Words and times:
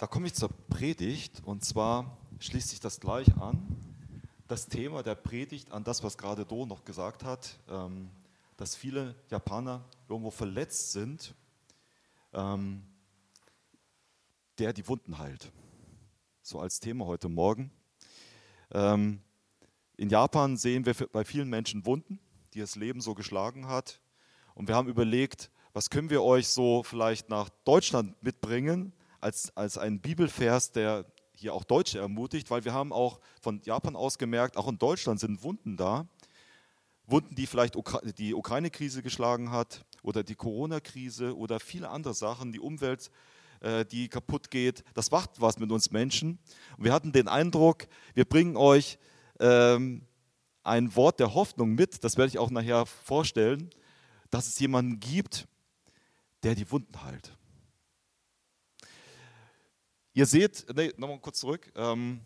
Da 0.00 0.06
komme 0.06 0.28
ich 0.28 0.32
zur 0.32 0.48
Predigt 0.48 1.42
und 1.44 1.62
zwar 1.62 2.16
schließt 2.38 2.70
sich 2.70 2.80
das 2.80 3.00
gleich 3.00 3.36
an. 3.36 3.60
Das 4.48 4.66
Thema 4.66 5.02
der 5.02 5.14
Predigt 5.14 5.72
an 5.72 5.84
das, 5.84 6.02
was 6.02 6.16
gerade 6.16 6.46
Do 6.46 6.64
noch 6.64 6.86
gesagt 6.86 7.22
hat, 7.22 7.58
ähm, 7.68 8.08
dass 8.56 8.74
viele 8.74 9.14
Japaner 9.28 9.84
irgendwo 10.08 10.30
verletzt 10.30 10.92
sind, 10.92 11.34
ähm, 12.32 12.82
der 14.58 14.72
die 14.72 14.88
Wunden 14.88 15.18
heilt. 15.18 15.52
So 16.40 16.60
als 16.60 16.80
Thema 16.80 17.04
heute 17.04 17.28
Morgen. 17.28 17.70
Ähm, 18.70 19.20
in 19.98 20.08
Japan 20.08 20.56
sehen 20.56 20.86
wir 20.86 20.94
bei 20.94 21.26
vielen 21.26 21.50
Menschen 21.50 21.84
Wunden, 21.84 22.18
die 22.54 22.60
das 22.60 22.74
Leben 22.74 23.02
so 23.02 23.14
geschlagen 23.14 23.66
hat. 23.66 24.00
Und 24.54 24.66
wir 24.66 24.76
haben 24.76 24.88
überlegt, 24.88 25.50
was 25.74 25.90
können 25.90 26.08
wir 26.08 26.22
euch 26.22 26.48
so 26.48 26.82
vielleicht 26.84 27.28
nach 27.28 27.50
Deutschland 27.66 28.22
mitbringen, 28.22 28.94
als, 29.20 29.56
als 29.56 29.78
einen 29.78 30.00
Bibelvers, 30.00 30.72
der 30.72 31.06
hier 31.32 31.54
auch 31.54 31.64
Deutsche 31.64 31.98
ermutigt, 31.98 32.50
weil 32.50 32.64
wir 32.64 32.74
haben 32.74 32.92
auch 32.92 33.20
von 33.40 33.60
Japan 33.62 33.96
aus 33.96 34.18
gemerkt, 34.18 34.56
auch 34.56 34.68
in 34.68 34.78
Deutschland 34.78 35.20
sind 35.20 35.42
Wunden 35.42 35.76
da. 35.76 36.06
Wunden, 37.06 37.34
die 37.34 37.46
vielleicht 37.46 37.76
die 38.18 38.34
Ukraine-Krise 38.34 39.02
geschlagen 39.02 39.50
hat 39.50 39.84
oder 40.02 40.22
die 40.22 40.34
Corona-Krise 40.34 41.36
oder 41.36 41.58
viele 41.58 41.88
andere 41.88 42.14
Sachen, 42.14 42.52
die 42.52 42.60
Umwelt, 42.60 43.10
äh, 43.60 43.84
die 43.84 44.08
kaputt 44.08 44.50
geht. 44.50 44.84
Das 44.94 45.10
macht 45.10 45.40
was 45.40 45.58
mit 45.58 45.72
uns 45.72 45.90
Menschen. 45.90 46.38
Und 46.76 46.84
wir 46.84 46.92
hatten 46.92 47.12
den 47.12 47.26
Eindruck, 47.26 47.88
wir 48.14 48.26
bringen 48.26 48.56
euch 48.56 48.98
ähm, 49.40 50.06
ein 50.62 50.94
Wort 50.94 51.20
der 51.20 51.34
Hoffnung 51.34 51.74
mit, 51.74 52.04
das 52.04 52.16
werde 52.16 52.28
ich 52.28 52.38
auch 52.38 52.50
nachher 52.50 52.86
vorstellen, 52.86 53.70
dass 54.30 54.46
es 54.46 54.58
jemanden 54.60 55.00
gibt, 55.00 55.48
der 56.42 56.54
die 56.54 56.70
Wunden 56.70 57.02
heilt. 57.02 57.36
Ihr 60.12 60.26
seht, 60.26 60.66
nee, 60.74 60.92
nochmal 60.96 61.20
kurz 61.20 61.38
zurück, 61.38 61.70
ähm, 61.76 62.20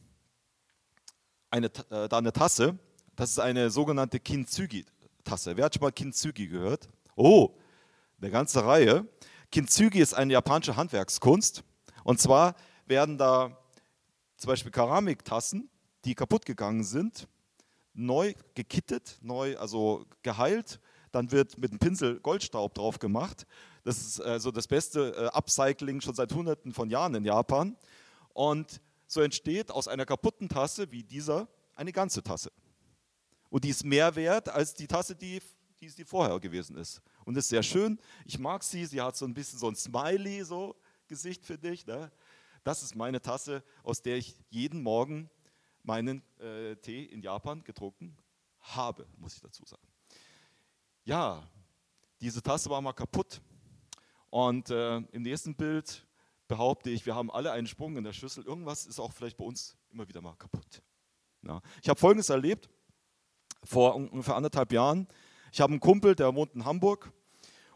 eine, 1.50 1.66
äh, 1.66 2.08
da 2.08 2.16
eine 2.16 2.32
Tasse, 2.32 2.78
das 3.14 3.30
ist 3.30 3.38
eine 3.38 3.68
sogenannte 3.70 4.18
Kintsugi-Tasse. 4.18 5.54
Wer 5.56 5.66
hat 5.66 5.74
schon 5.74 5.82
mal 5.82 5.92
Kintsugi 5.92 6.48
gehört? 6.48 6.88
Oh, 7.14 7.50
eine 8.20 8.30
ganze 8.30 8.64
Reihe. 8.64 9.06
Kintsugi 9.52 10.00
ist 10.00 10.14
eine 10.14 10.32
japanische 10.32 10.76
Handwerkskunst. 10.76 11.62
Und 12.04 12.20
zwar 12.20 12.54
werden 12.86 13.18
da 13.18 13.56
zum 14.38 14.48
Beispiel 14.48 14.72
Keramiktassen, 14.72 15.68
die 16.06 16.14
kaputt 16.14 16.46
gegangen 16.46 16.84
sind, 16.84 17.28
neu 17.92 18.34
gekittet, 18.54 19.18
neu, 19.20 19.58
also 19.58 20.06
geheilt. 20.22 20.80
Dann 21.12 21.30
wird 21.30 21.58
mit 21.58 21.70
einem 21.70 21.78
Pinsel 21.78 22.18
Goldstaub 22.20 22.74
drauf 22.74 22.98
gemacht 22.98 23.46
das 23.84 23.98
ist 23.98 24.20
also 24.20 24.50
das 24.50 24.66
beste 24.66 25.14
äh, 25.14 25.26
Upcycling 25.26 26.00
schon 26.00 26.14
seit 26.14 26.32
Hunderten 26.32 26.72
von 26.72 26.90
Jahren 26.90 27.14
in 27.14 27.24
Japan. 27.24 27.76
Und 28.32 28.80
so 29.06 29.20
entsteht 29.20 29.70
aus 29.70 29.86
einer 29.86 30.06
kaputten 30.06 30.48
Tasse 30.48 30.90
wie 30.90 31.04
dieser 31.04 31.48
eine 31.74 31.92
ganze 31.92 32.22
Tasse. 32.22 32.50
Und 33.50 33.64
die 33.64 33.68
ist 33.68 33.84
mehr 33.84 34.16
wert 34.16 34.48
als 34.48 34.74
die 34.74 34.86
Tasse, 34.86 35.14
die, 35.14 35.40
die, 35.80 35.88
die 35.88 36.04
vorher 36.04 36.40
gewesen 36.40 36.76
ist. 36.76 37.02
Und 37.24 37.36
ist 37.36 37.48
sehr 37.48 37.62
schön. 37.62 38.00
Ich 38.24 38.38
mag 38.38 38.64
sie. 38.64 38.86
Sie 38.86 39.00
hat 39.00 39.16
so 39.16 39.26
ein 39.26 39.34
bisschen 39.34 39.58
so 39.58 39.68
ein 39.68 39.76
Smiley, 39.76 40.42
so 40.44 40.74
Gesicht 41.06 41.44
für 41.44 41.58
dich. 41.58 41.86
Ne? 41.86 42.10
Das 42.64 42.82
ist 42.82 42.94
meine 42.94 43.20
Tasse, 43.20 43.62
aus 43.82 44.00
der 44.00 44.16
ich 44.16 44.34
jeden 44.48 44.82
Morgen 44.82 45.30
meinen 45.82 46.22
äh, 46.40 46.74
Tee 46.76 47.04
in 47.04 47.20
Japan 47.20 47.62
getrunken 47.62 48.16
habe, 48.60 49.06
muss 49.18 49.34
ich 49.34 49.40
dazu 49.42 49.64
sagen. 49.66 49.86
Ja, 51.04 51.46
diese 52.20 52.42
Tasse 52.42 52.70
war 52.70 52.80
mal 52.80 52.94
kaputt. 52.94 53.42
Und 54.34 54.68
äh, 54.70 54.96
im 54.96 55.22
nächsten 55.22 55.54
Bild 55.54 56.04
behaupte 56.48 56.90
ich, 56.90 57.06
wir 57.06 57.14
haben 57.14 57.30
alle 57.30 57.52
einen 57.52 57.68
Sprung 57.68 57.96
in 57.96 58.02
der 58.02 58.12
Schüssel. 58.12 58.44
Irgendwas 58.44 58.84
ist 58.84 58.98
auch 58.98 59.12
vielleicht 59.12 59.36
bei 59.36 59.44
uns 59.44 59.76
immer 59.92 60.08
wieder 60.08 60.20
mal 60.20 60.34
kaputt. 60.34 60.82
Ja. 61.42 61.60
Ich 61.80 61.88
habe 61.88 62.00
Folgendes 62.00 62.30
erlebt 62.30 62.68
vor 63.62 63.94
ungefähr 63.94 64.34
anderthalb 64.34 64.72
Jahren. 64.72 65.06
Ich 65.52 65.60
habe 65.60 65.70
einen 65.70 65.78
Kumpel, 65.78 66.16
der 66.16 66.34
wohnt 66.34 66.52
in 66.52 66.64
Hamburg 66.64 67.12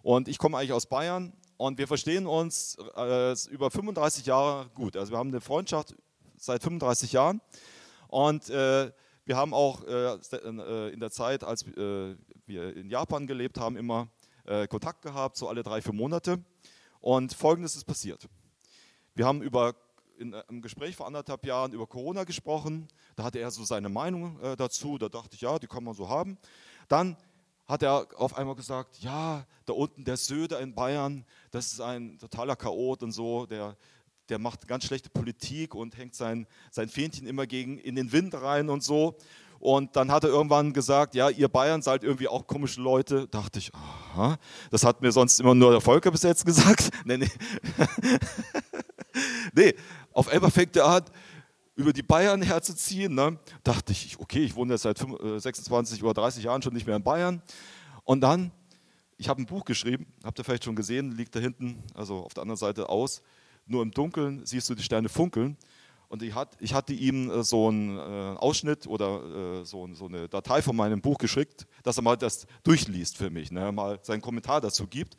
und 0.03 0.27
ich 0.27 0.37
komme 0.37 0.59
eigentlich 0.59 0.73
aus 0.73 0.87
Bayern 0.87 1.33
und 1.59 1.79
wir 1.79 1.87
verstehen 1.87 2.27
uns 2.27 2.77
äh, 2.97 3.37
über 3.51 3.71
35 3.71 4.27
Jahre 4.27 4.69
gut. 4.75 4.97
Also 4.97 5.13
wir 5.13 5.19
haben 5.19 5.29
eine 5.29 5.41
Freundschaft 5.41 5.95
seit 6.39 6.65
35 6.65 7.13
Jahren 7.13 7.41
und 8.09 8.51
äh, 8.51 8.91
wir 9.27 9.37
haben 9.37 9.55
auch 9.55 9.85
äh 9.85 10.89
in 10.93 10.99
der 10.99 11.13
Zeit, 11.13 11.45
als 11.45 11.63
äh, 11.69 12.17
wir 12.47 12.77
in 12.77 12.91
Japan 12.91 13.29
gelebt 13.29 13.61
haben, 13.61 13.77
immer 13.77 14.09
äh, 14.49 14.67
Kontakt 14.67 15.03
gehabt, 15.03 15.37
so 15.37 15.49
alle 15.49 15.63
drei, 15.63 15.83
vier 15.83 15.93
Monate. 15.93 16.43
Und 17.01 17.33
folgendes 17.35 17.77
ist 17.77 17.85
passiert. 17.85 18.29
Wir 19.15 19.27
haben 19.27 19.43
über 19.43 19.75
in 20.19 20.35
einem 20.35 20.63
Gespräch 20.63 20.97
vor 20.97 21.07
anderthalb 21.07 21.47
Jahren 21.47 21.73
über 21.73 21.87
Corona 21.87 22.25
gesprochen. 22.25 22.89
Da 23.15 23.23
hatte 23.23 23.39
er 23.39 23.53
so 23.53 23.65
seine 23.65 23.89
Meinung 23.89 24.41
äh, 24.41 24.57
dazu. 24.57 24.99
Da 24.99 25.09
dachte 25.09 25.37
ich, 25.37 25.43
ja, 25.43 25.59
die 25.61 25.69
kann 25.69 25.85
man 25.85 25.95
so 25.95 26.09
haben. 26.09 26.39
Dann 26.89 27.17
hat 27.69 27.83
er 27.83 28.09
auf 28.17 28.37
einmal 28.37 28.57
gesagt, 28.57 28.99
ja, 28.99 29.47
da 29.67 29.75
unten 29.75 30.05
der 30.05 30.17
Söder 30.17 30.59
in 30.61 30.75
Bayern, 30.75 31.25
das 31.51 31.73
ist 31.73 31.81
ein 31.81 32.19
totaler 32.19 32.57
Chaot 32.57 33.03
und 33.03 33.13
so, 33.13 33.47
der, 33.47 33.77
der 34.29 34.39
macht 34.39 34.67
ganz 34.67 34.87
schlechte 34.87 35.11
Politik 35.11 35.75
und 35.75 35.97
hängt 35.97 36.15
sein, 36.15 36.47
sein 36.71 36.89
Fähnchen 36.89 37.27
immer 37.27 37.47
gegen, 37.47 37.79
in 37.79 37.95
den 37.95 38.11
Wind 38.11 38.35
rein 38.35 38.71
und 38.71 38.83
so. 38.83 39.17
Und 39.61 39.97
dann 39.97 40.13
hat 40.13 40.25
er 40.25 40.31
irgendwann 40.31 40.73
gesagt, 40.73 41.15
ja, 41.15 41.31
ihr 41.31 41.49
Bayern 41.49 41.83
seid 41.83 42.05
irgendwie 42.05 42.29
auch 42.29 42.47
komische 42.47 42.81
Leute. 42.81 43.27
Da 43.29 43.41
dachte 43.41 43.59
ich, 43.59 43.73
aha, 43.75 44.39
das 44.71 44.85
hat 44.85 45.03
mir 45.03 45.11
sonst 45.11 45.41
immer 45.41 45.55
nur 45.55 45.73
der 45.73 45.81
Volker 45.81 46.11
bis 46.11 46.23
jetzt 46.23 46.47
gesagt. 46.47 46.91
nee, 47.05 47.17
nee. 47.17 47.31
nee, 49.55 49.75
auf 50.13 50.29
einmal 50.29 50.51
fängt 50.51 50.77
er 50.77 51.05
über 51.75 51.93
die 51.93 52.03
Bayern 52.03 52.43
herzuziehen. 52.43 53.15
Ne? 53.15 53.39
Dachte 53.65 53.93
ich, 53.93 54.19
okay, 54.21 54.45
ich 54.45 54.55
wohne 54.55 54.75
jetzt 54.75 54.83
seit 54.83 54.99
26 54.99 56.03
oder 56.03 56.15
30 56.15 56.45
Jahren 56.45 56.63
schon 56.63 56.75
nicht 56.75 56.87
mehr 56.87 56.97
in 56.97 57.03
Bayern. 57.03 57.43
Und 58.05 58.21
dann, 58.21 58.53
ich 59.17 59.29
habe 59.29 59.43
ein 59.43 59.47
Buch 59.47 59.65
geschrieben, 59.65 60.07
habt 60.25 60.39
ihr 60.39 60.45
vielleicht 60.45 60.65
schon 60.65 60.77
gesehen, 60.77 61.13
liegt 61.13 61.35
da 61.35 61.41
hinten, 61.41 61.83
also 61.95 62.19
auf 62.19 62.35
der 62.35 62.43
anderen 62.43 62.57
Seite 62.57 62.89
aus. 62.89 63.23
Nur 63.67 63.83
im 63.83 63.91
Dunkeln 63.91 64.47
siehst 64.47 64.71
du 64.71 64.75
die 64.75 64.83
Sterne 64.83 65.09
funkeln. 65.09 65.57
Und 66.09 66.23
ich, 66.23 66.35
hat, 66.35 66.57
ich 66.61 66.73
hatte 66.73 66.95
ihm 66.95 67.31
äh, 67.31 67.43
so 67.45 67.69
einen 67.69 67.99
äh, 67.99 68.39
Ausschnitt 68.39 68.87
oder 68.87 69.61
äh, 69.61 69.65
so, 69.65 69.85
eine 69.85 70.29
Datei 70.29 70.63
von 70.63 70.75
meinem 70.75 71.03
Buch 71.03 71.19
geschickt, 71.19 71.67
dass 71.83 71.99
er 71.99 72.03
mal 72.03 72.17
das 72.17 72.47
durchliest 72.63 73.17
für 73.19 73.31
mich, 73.31 73.53
ne, 73.53 73.71
mal 73.73 73.99
seinen 74.03 74.23
Kommentar 74.23 74.61
dazu 74.61 74.87
gibt. 74.87 75.17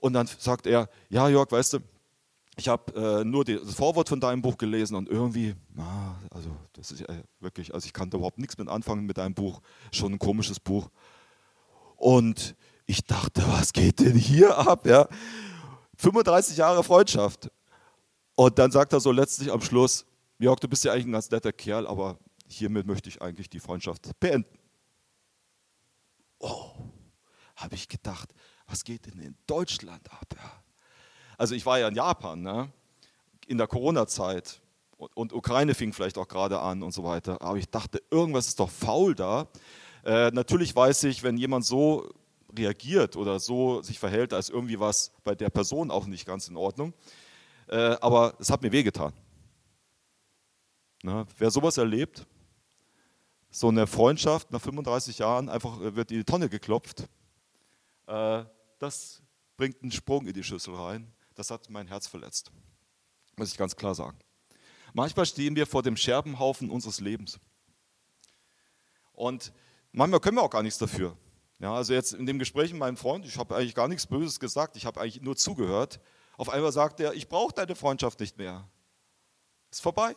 Und 0.00 0.12
dann 0.12 0.26
sagt 0.26 0.66
er, 0.66 0.88
ja 1.08 1.28
Jörg, 1.28 1.50
weißt 1.50 1.74
du, 1.74 1.78
ich 2.56 2.68
habe 2.68 3.20
äh, 3.20 3.24
nur 3.24 3.44
das 3.44 3.72
Vorwort 3.74 4.08
von 4.08 4.18
deinem 4.18 4.42
Buch 4.42 4.58
gelesen 4.58 4.96
und 4.96 5.08
irgendwie, 5.08 5.54
na, 5.72 6.18
also 6.30 6.50
das 6.72 6.90
ist 6.90 7.02
äh, 7.02 7.22
wirklich, 7.38 7.72
also 7.72 7.86
ich 7.86 7.92
kannte 7.92 8.16
überhaupt 8.16 8.38
nichts 8.38 8.58
mit 8.58 8.68
anfangen 8.68 9.06
mit 9.06 9.18
deinem 9.18 9.34
Buch, 9.34 9.60
schon 9.92 10.14
ein 10.14 10.18
komisches 10.18 10.58
Buch. 10.58 10.88
Und 11.94 12.56
ich 12.86 13.04
dachte, 13.04 13.44
was 13.46 13.72
geht 13.72 14.00
denn 14.00 14.16
hier 14.16 14.58
ab? 14.58 14.86
Ja? 14.86 15.06
35 15.96 16.56
Jahre 16.56 16.82
Freundschaft. 16.82 17.50
Und 18.34 18.58
dann 18.58 18.72
sagt 18.72 18.92
er 18.92 19.00
so 19.00 19.12
letztlich 19.12 19.52
am 19.52 19.60
Schluss, 19.60 20.04
Jörg, 20.38 20.60
du 20.60 20.68
bist 20.68 20.84
ja 20.84 20.92
eigentlich 20.92 21.06
ein 21.06 21.12
ganz 21.12 21.30
netter 21.30 21.52
Kerl, 21.52 21.86
aber 21.86 22.18
hiermit 22.46 22.86
möchte 22.86 23.08
ich 23.08 23.20
eigentlich 23.20 23.50
die 23.50 23.58
Freundschaft 23.58 24.08
beenden. 24.20 24.58
Oh, 26.38 26.70
habe 27.56 27.74
ich 27.74 27.88
gedacht, 27.88 28.32
was 28.66 28.84
geht 28.84 29.06
denn 29.06 29.18
in 29.18 29.36
Deutschland 29.48 30.10
ab? 30.12 30.26
Ja? 30.36 30.62
Also 31.36 31.56
ich 31.56 31.66
war 31.66 31.80
ja 31.80 31.88
in 31.88 31.96
Japan, 31.96 32.40
ne? 32.40 32.72
in 33.48 33.58
der 33.58 33.66
Corona-Zeit 33.66 34.60
und, 34.96 35.16
und, 35.16 35.32
Ukraine 35.32 35.74
fing 35.74 35.92
vielleicht 35.92 36.18
auch 36.18 36.28
gerade 36.28 36.60
an 36.60 36.82
und 36.82 36.92
so 36.92 37.02
weiter. 37.02 37.40
Aber 37.42 37.56
ich 37.56 37.68
dachte, 37.68 38.02
irgendwas 38.10 38.48
ist 38.48 38.60
doch 38.60 38.70
faul 38.70 39.14
da. 39.14 39.48
Äh, 40.04 40.30
natürlich 40.30 40.74
weiß 40.74 41.04
ich, 41.04 41.22
wenn 41.22 41.36
jemand 41.36 41.64
so 41.64 42.08
reagiert 42.56 43.16
oder 43.16 43.40
so 43.40 43.82
sich 43.82 43.98
verhält, 43.98 44.32
als 44.32 44.50
irgendwie 44.50 44.78
was 44.78 45.12
bei 45.24 45.34
der 45.34 45.50
Person 45.50 45.90
auch 45.90 46.06
nicht 46.06 46.26
ganz 46.26 46.48
in 46.48 46.56
Ordnung. 46.56 46.94
Äh, 47.68 47.96
aber 48.00 48.34
es 48.38 48.50
hat 48.50 48.62
mir 48.62 48.72
wehgetan. 48.72 49.12
Na, 51.02 51.26
wer 51.38 51.50
sowas 51.50 51.76
erlebt, 51.76 52.26
so 53.50 53.68
eine 53.68 53.86
Freundschaft 53.86 54.50
nach 54.50 54.60
35 54.60 55.18
Jahren 55.18 55.48
einfach 55.48 55.80
äh, 55.80 55.94
wird 55.94 56.10
in 56.10 56.18
die 56.18 56.24
Tonne 56.24 56.48
geklopft, 56.48 57.08
äh, 58.06 58.44
das 58.78 59.22
bringt 59.56 59.82
einen 59.82 59.92
Sprung 59.92 60.26
in 60.26 60.34
die 60.34 60.44
Schüssel 60.44 60.74
rein. 60.74 61.12
Das 61.34 61.50
hat 61.50 61.68
mein 61.70 61.86
Herz 61.86 62.06
verletzt. 62.06 62.50
Muss 63.36 63.52
ich 63.52 63.58
ganz 63.58 63.76
klar 63.76 63.94
sagen. 63.94 64.18
Manchmal 64.92 65.26
stehen 65.26 65.54
wir 65.54 65.66
vor 65.66 65.82
dem 65.82 65.96
Scherbenhaufen 65.96 66.70
unseres 66.70 67.00
Lebens. 67.00 67.38
Und 69.12 69.52
manchmal 69.92 70.20
können 70.20 70.36
wir 70.36 70.42
auch 70.42 70.50
gar 70.50 70.62
nichts 70.62 70.78
dafür. 70.78 71.16
Ja, 71.60 71.74
also 71.74 71.92
jetzt 71.92 72.12
in 72.12 72.26
dem 72.26 72.38
Gespräch 72.38 72.70
mit 72.72 72.80
meinem 72.80 72.96
Freund, 72.96 73.26
ich 73.26 73.36
habe 73.36 73.56
eigentlich 73.56 73.74
gar 73.74 73.88
nichts 73.88 74.06
Böses 74.06 74.38
gesagt, 74.38 74.76
ich 74.76 74.86
habe 74.86 75.00
eigentlich 75.00 75.20
nur 75.20 75.36
zugehört. 75.36 76.00
Auf 76.36 76.48
einmal 76.48 76.72
sagt 76.72 77.00
er, 77.00 77.14
ich 77.14 77.28
brauche 77.28 77.52
deine 77.52 77.74
Freundschaft 77.74 78.20
nicht 78.20 78.38
mehr. 78.38 78.68
Ist 79.70 79.82
vorbei. 79.82 80.14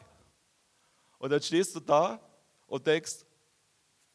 Und 1.21 1.29
dann 1.29 1.41
stehst 1.41 1.75
du 1.75 1.79
da 1.79 2.19
und 2.65 2.88
denkst, 2.88 3.25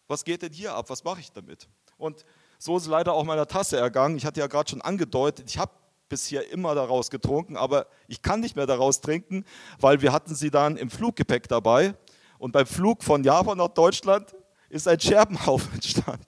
was 0.08 0.24
geht 0.24 0.42
denn 0.42 0.52
hier 0.52 0.74
ab? 0.74 0.90
Was 0.90 1.04
mache 1.04 1.20
ich 1.20 1.30
damit? 1.30 1.68
Und 1.98 2.24
so 2.58 2.76
ist 2.76 2.88
leider 2.88 3.12
auch 3.12 3.22
meiner 3.22 3.46
Tasse 3.46 3.76
ergangen. 3.76 4.16
Ich 4.16 4.26
hatte 4.26 4.40
ja 4.40 4.48
gerade 4.48 4.68
schon 4.68 4.82
angedeutet, 4.82 5.48
ich 5.48 5.56
habe 5.56 5.70
bisher 6.08 6.50
immer 6.50 6.74
daraus 6.74 7.08
getrunken, 7.08 7.56
aber 7.56 7.86
ich 8.08 8.22
kann 8.22 8.40
nicht 8.40 8.56
mehr 8.56 8.66
daraus 8.66 9.02
trinken, 9.02 9.44
weil 9.78 10.02
wir 10.02 10.12
hatten 10.12 10.34
sie 10.34 10.50
dann 10.50 10.76
im 10.76 10.90
Fluggepäck 10.90 11.46
dabei. 11.46 11.94
Und 12.38 12.50
beim 12.50 12.66
Flug 12.66 13.04
von 13.04 13.22
Japan 13.22 13.58
nach 13.58 13.68
Deutschland 13.68 14.34
ist 14.68 14.88
ein 14.88 14.98
Scherbenhaufen 14.98 15.72
entstanden. 15.74 16.24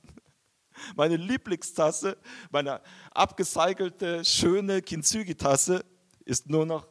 Meine 0.94 1.16
Lieblingstasse, 1.16 2.16
meine 2.52 2.80
abgecycelte, 3.10 4.24
schöne 4.24 4.80
Kintsugi-Tasse 4.80 5.84
ist 6.24 6.48
nur 6.48 6.64
noch 6.64 6.86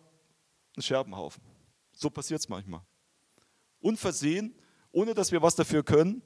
ein 0.75 0.81
Scherbenhaufen. 0.81 1.41
So 1.93 2.09
passiert 2.09 2.41
es 2.41 2.49
manchmal. 2.49 2.81
Unversehen, 3.79 4.55
ohne 4.91 5.13
dass 5.13 5.31
wir 5.31 5.41
was 5.41 5.55
dafür 5.55 5.83
können, 5.83 6.21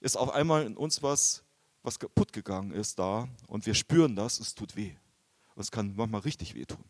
ist 0.00 0.16
auf 0.16 0.30
einmal 0.30 0.64
in 0.64 0.76
uns 0.76 1.02
was, 1.02 1.44
was 1.82 1.98
kaputt 1.98 2.32
gegangen 2.32 2.72
ist 2.72 2.98
da 2.98 3.28
und 3.46 3.66
wir 3.66 3.74
spüren 3.74 4.16
das, 4.16 4.40
es 4.40 4.54
tut 4.54 4.76
weh. 4.76 4.96
Und 5.54 5.62
es 5.62 5.70
kann 5.70 5.94
manchmal 5.96 6.20
richtig 6.22 6.54
wehtun. 6.54 6.84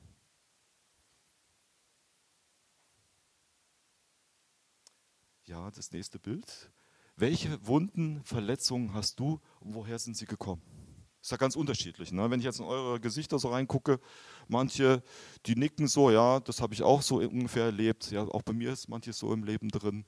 Ja, 5.44 5.70
das 5.70 5.92
nächste 5.92 6.18
Bild. 6.18 6.70
Welche 7.16 7.66
Wunden, 7.66 8.22
Verletzungen 8.22 8.92
hast 8.92 9.18
du 9.18 9.40
und 9.60 9.74
woher 9.74 9.98
sind 9.98 10.16
sie 10.16 10.26
gekommen? 10.26 10.62
Ist 11.20 11.30
ja 11.30 11.36
ganz 11.36 11.56
unterschiedlich. 11.56 12.12
Ne? 12.12 12.30
Wenn 12.30 12.38
ich 12.38 12.46
jetzt 12.46 12.60
in 12.60 12.64
eure 12.64 13.00
Gesichter 13.00 13.38
so 13.38 13.48
reingucke, 13.48 13.98
manche, 14.46 15.02
die 15.46 15.56
nicken 15.56 15.88
so, 15.88 16.10
ja, 16.10 16.40
das 16.40 16.60
habe 16.60 16.74
ich 16.74 16.82
auch 16.82 17.02
so 17.02 17.16
ungefähr 17.16 17.64
erlebt. 17.64 18.10
Ja, 18.10 18.22
auch 18.22 18.42
bei 18.42 18.52
mir 18.52 18.72
ist 18.72 18.88
manches 18.88 19.18
so 19.18 19.32
im 19.32 19.44
Leben 19.44 19.68
drin. 19.68 20.04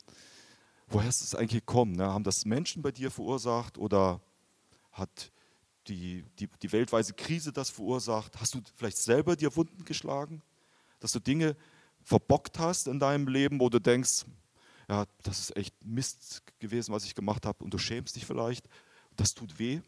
Woher 0.88 1.08
ist 1.08 1.22
es 1.22 1.34
eigentlich 1.34 1.60
gekommen? 1.64 1.92
Ne? 1.92 2.06
Haben 2.06 2.24
das 2.24 2.44
Menschen 2.44 2.82
bei 2.82 2.92
dir 2.92 3.10
verursacht 3.10 3.78
oder 3.78 4.20
hat 4.92 5.32
die, 5.88 6.24
die, 6.38 6.48
die 6.62 6.72
weltweite 6.72 7.12
Krise 7.12 7.52
das 7.52 7.70
verursacht? 7.70 8.40
Hast 8.40 8.54
du 8.54 8.60
vielleicht 8.76 8.98
selber 8.98 9.36
dir 9.36 9.54
Wunden 9.56 9.84
geschlagen? 9.84 10.42
Dass 11.00 11.12
du 11.12 11.20
Dinge 11.20 11.56
verbockt 12.02 12.58
hast 12.58 12.88
in 12.88 12.98
deinem 12.98 13.28
Leben, 13.28 13.60
wo 13.60 13.68
du 13.68 13.80
denkst, 13.80 14.24
ja, 14.88 15.06
das 15.22 15.38
ist 15.38 15.56
echt 15.56 15.74
Mist 15.84 16.42
gewesen, 16.58 16.92
was 16.92 17.04
ich 17.04 17.14
gemacht 17.14 17.46
habe 17.46 17.62
und 17.62 17.72
du 17.72 17.78
schämst 17.78 18.16
dich 18.16 18.26
vielleicht. 18.26 18.68
Das 19.16 19.34
tut 19.34 19.58
weh. 19.58 19.80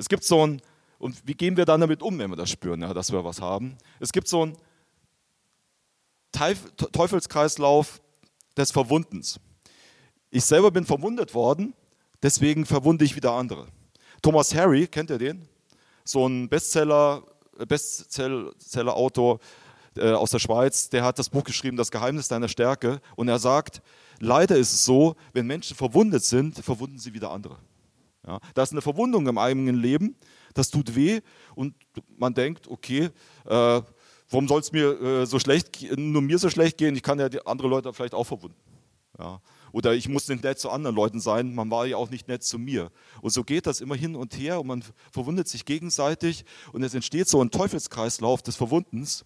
Es 0.00 0.08
gibt 0.08 0.24
so 0.24 0.46
ein, 0.46 0.62
und 0.98 1.28
wie 1.28 1.34
gehen 1.34 1.58
wir 1.58 1.66
dann 1.66 1.82
damit 1.82 2.02
um, 2.02 2.18
wenn 2.18 2.30
wir 2.30 2.36
das 2.36 2.48
spüren, 2.48 2.80
ja, 2.80 2.94
dass 2.94 3.12
wir 3.12 3.22
was 3.22 3.42
haben? 3.42 3.76
Es 3.98 4.12
gibt 4.12 4.28
so 4.28 4.44
einen 4.44 4.56
Teufelskreislauf 6.32 8.00
des 8.56 8.70
Verwundens. 8.70 9.38
Ich 10.30 10.46
selber 10.46 10.70
bin 10.70 10.86
verwundet 10.86 11.34
worden, 11.34 11.74
deswegen 12.22 12.64
verwunde 12.64 13.04
ich 13.04 13.14
wieder 13.14 13.32
andere. 13.32 13.66
Thomas 14.22 14.54
Harry, 14.54 14.86
kennt 14.86 15.10
ihr 15.10 15.18
den? 15.18 15.46
So 16.04 16.26
ein 16.26 16.48
Bestseller, 16.48 17.22
Bestseller-Autor, 17.68 19.38
äh, 19.98 20.12
aus 20.12 20.30
der 20.30 20.38
Schweiz, 20.38 20.88
der 20.88 21.04
hat 21.04 21.18
das 21.18 21.28
Buch 21.28 21.44
geschrieben, 21.44 21.76
Das 21.76 21.90
Geheimnis 21.90 22.26
deiner 22.26 22.48
Stärke. 22.48 23.02
Und 23.16 23.28
er 23.28 23.38
sagt, 23.38 23.82
leider 24.18 24.56
ist 24.56 24.72
es 24.72 24.82
so, 24.82 25.14
wenn 25.34 25.46
Menschen 25.46 25.76
verwundet 25.76 26.24
sind, 26.24 26.56
verwunden 26.64 26.98
sie 26.98 27.12
wieder 27.12 27.30
andere. 27.30 27.58
Ja, 28.26 28.38
da 28.54 28.62
ist 28.62 28.72
eine 28.72 28.82
Verwundung 28.82 29.26
im 29.26 29.38
eigenen 29.38 29.76
Leben, 29.76 30.14
das 30.54 30.70
tut 30.70 30.94
weh 30.94 31.20
und 31.54 31.74
man 32.18 32.34
denkt, 32.34 32.68
okay, 32.68 33.10
äh, 33.46 33.82
warum 34.30 34.48
soll 34.48 34.60
es 34.60 34.72
mir 34.72 35.00
äh, 35.00 35.26
so 35.26 35.38
schlecht, 35.38 35.96
nur 35.96 36.22
mir 36.22 36.38
so 36.38 36.50
schlecht 36.50 36.78
gehen? 36.78 36.94
Ich 36.94 37.02
kann 37.02 37.18
ja 37.18 37.28
die 37.28 37.44
andere 37.46 37.68
Leute 37.68 37.92
vielleicht 37.92 38.14
auch 38.14 38.24
verwunden. 38.24 38.56
Ja. 39.18 39.40
Oder 39.72 39.94
ich 39.94 40.08
muss 40.08 40.28
nicht 40.28 40.42
nett 40.42 40.58
zu 40.58 40.70
anderen 40.70 40.96
Leuten 40.96 41.20
sein, 41.20 41.54
man 41.54 41.70
war 41.70 41.86
ja 41.86 41.96
auch 41.96 42.10
nicht 42.10 42.28
nett 42.28 42.42
zu 42.42 42.58
mir. 42.58 42.90
Und 43.20 43.30
so 43.30 43.44
geht 43.44 43.66
das 43.66 43.80
immer 43.80 43.94
hin 43.94 44.16
und 44.16 44.36
her 44.36 44.60
und 44.60 44.66
man 44.66 44.84
verwundet 45.12 45.48
sich 45.48 45.64
gegenseitig 45.64 46.44
und 46.72 46.82
es 46.82 46.94
entsteht 46.94 47.28
so 47.28 47.40
ein 47.40 47.50
Teufelskreislauf 47.50 48.42
des 48.42 48.56
Verwundens. 48.56 49.24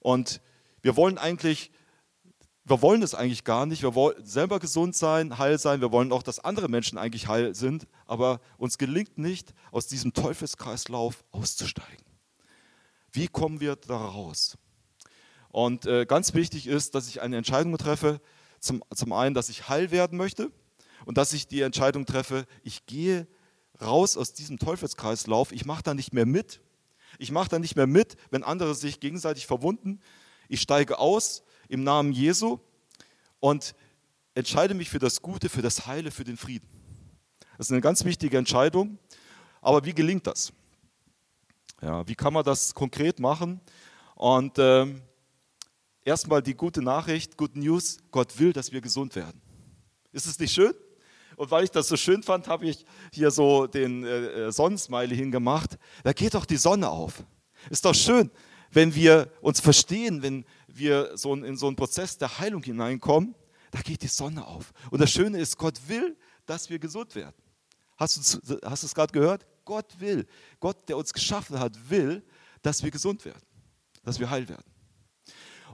Und 0.00 0.40
wir 0.82 0.96
wollen 0.96 1.16
eigentlich, 1.16 1.70
wir 2.64 2.80
wollen 2.80 3.02
es 3.02 3.14
eigentlich 3.14 3.44
gar 3.44 3.66
nicht. 3.66 3.82
Wir 3.82 3.94
wollen 3.94 4.24
selber 4.24 4.60
gesund 4.60 4.94
sein, 4.94 5.38
heil 5.38 5.58
sein. 5.58 5.80
Wir 5.80 5.90
wollen 5.90 6.12
auch, 6.12 6.22
dass 6.22 6.38
andere 6.38 6.68
Menschen 6.68 6.96
eigentlich 6.96 7.26
heil 7.26 7.54
sind. 7.54 7.86
Aber 8.06 8.40
uns 8.56 8.78
gelingt 8.78 9.18
nicht, 9.18 9.52
aus 9.72 9.88
diesem 9.88 10.12
Teufelskreislauf 10.12 11.24
auszusteigen. 11.32 12.04
Wie 13.10 13.26
kommen 13.28 13.60
wir 13.60 13.76
da 13.76 13.96
raus? 13.96 14.56
Und 15.48 15.86
äh, 15.86 16.06
ganz 16.06 16.34
wichtig 16.34 16.66
ist, 16.66 16.94
dass 16.94 17.08
ich 17.08 17.20
eine 17.20 17.36
Entscheidung 17.36 17.76
treffe. 17.76 18.20
Zum, 18.60 18.84
zum 18.94 19.12
einen, 19.12 19.34
dass 19.34 19.48
ich 19.48 19.68
heil 19.68 19.90
werden 19.90 20.16
möchte 20.16 20.52
und 21.04 21.18
dass 21.18 21.32
ich 21.32 21.48
die 21.48 21.62
Entscheidung 21.62 22.06
treffe, 22.06 22.46
ich 22.62 22.86
gehe 22.86 23.26
raus 23.80 24.16
aus 24.16 24.34
diesem 24.34 24.58
Teufelskreislauf. 24.58 25.50
Ich 25.50 25.64
mache 25.64 25.82
da 25.82 25.94
nicht 25.94 26.12
mehr 26.14 26.26
mit, 26.26 26.60
ich 27.18 27.32
mache 27.32 27.48
da 27.48 27.58
nicht 27.58 27.74
mehr 27.74 27.88
mit, 27.88 28.16
wenn 28.30 28.44
andere 28.44 28.76
sich 28.76 29.00
gegenseitig 29.00 29.46
verwunden. 29.46 30.00
Ich 30.48 30.60
steige 30.60 30.98
aus 30.98 31.42
im 31.72 31.84
Namen 31.84 32.12
Jesu 32.12 32.58
und 33.40 33.74
entscheide 34.34 34.74
mich 34.74 34.90
für 34.90 34.98
das 34.98 35.22
Gute, 35.22 35.48
für 35.48 35.62
das 35.62 35.86
Heile, 35.86 36.10
für 36.10 36.22
den 36.22 36.36
Frieden. 36.36 36.68
Das 37.56 37.68
ist 37.68 37.72
eine 37.72 37.80
ganz 37.80 38.04
wichtige 38.04 38.36
Entscheidung. 38.36 38.98
Aber 39.62 39.84
wie 39.86 39.94
gelingt 39.94 40.26
das? 40.26 40.52
Ja, 41.80 42.06
wie 42.06 42.14
kann 42.14 42.34
man 42.34 42.44
das 42.44 42.74
konkret 42.74 43.20
machen? 43.20 43.60
Und 44.16 44.58
ähm, 44.58 45.00
erstmal 46.04 46.42
die 46.42 46.54
gute 46.54 46.82
Nachricht, 46.82 47.38
Good 47.38 47.56
News, 47.56 47.98
Gott 48.10 48.38
will, 48.38 48.52
dass 48.52 48.70
wir 48.70 48.82
gesund 48.82 49.16
werden. 49.16 49.40
Ist 50.12 50.26
es 50.26 50.38
nicht 50.38 50.52
schön? 50.52 50.74
Und 51.36 51.50
weil 51.50 51.64
ich 51.64 51.70
das 51.70 51.88
so 51.88 51.96
schön 51.96 52.22
fand, 52.22 52.48
habe 52.48 52.66
ich 52.66 52.84
hier 53.14 53.30
so 53.30 53.66
den 53.66 54.04
äh, 54.04 54.48
äh, 54.48 54.52
Sonnensmiley 54.52 55.16
hingemacht. 55.16 55.78
Da 56.04 56.12
geht 56.12 56.34
doch 56.34 56.44
die 56.44 56.58
Sonne 56.58 56.90
auf. 56.90 57.24
Ist 57.70 57.86
doch 57.86 57.94
schön, 57.94 58.30
wenn 58.72 58.94
wir 58.94 59.30
uns 59.40 59.60
verstehen, 59.60 60.22
wenn 60.22 60.44
wir 60.76 61.16
so 61.16 61.34
in 61.34 61.56
so 61.56 61.66
einen 61.66 61.76
Prozess 61.76 62.18
der 62.18 62.38
Heilung 62.38 62.62
hineinkommen. 62.62 63.34
Da 63.70 63.80
geht 63.80 64.02
die 64.02 64.08
Sonne 64.08 64.46
auf. 64.46 64.72
Und 64.90 65.00
das 65.00 65.10
Schöne 65.10 65.38
ist, 65.38 65.56
Gott 65.56 65.78
will, 65.88 66.16
dass 66.46 66.68
wir 66.68 66.78
gesund 66.78 67.14
werden. 67.14 67.36
Hast 67.96 68.16
du, 68.46 68.58
es 68.72 68.94
gerade 68.94 69.12
gehört? 69.12 69.46
Gott 69.64 70.00
will. 70.00 70.26
Gott, 70.60 70.88
der 70.88 70.96
uns 70.96 71.12
geschaffen 71.12 71.58
hat, 71.58 71.72
will, 71.88 72.22
dass 72.62 72.82
wir 72.82 72.90
gesund 72.90 73.24
werden, 73.24 73.42
dass 74.04 74.18
wir 74.18 74.28
heil 74.28 74.48
werden. 74.48 74.64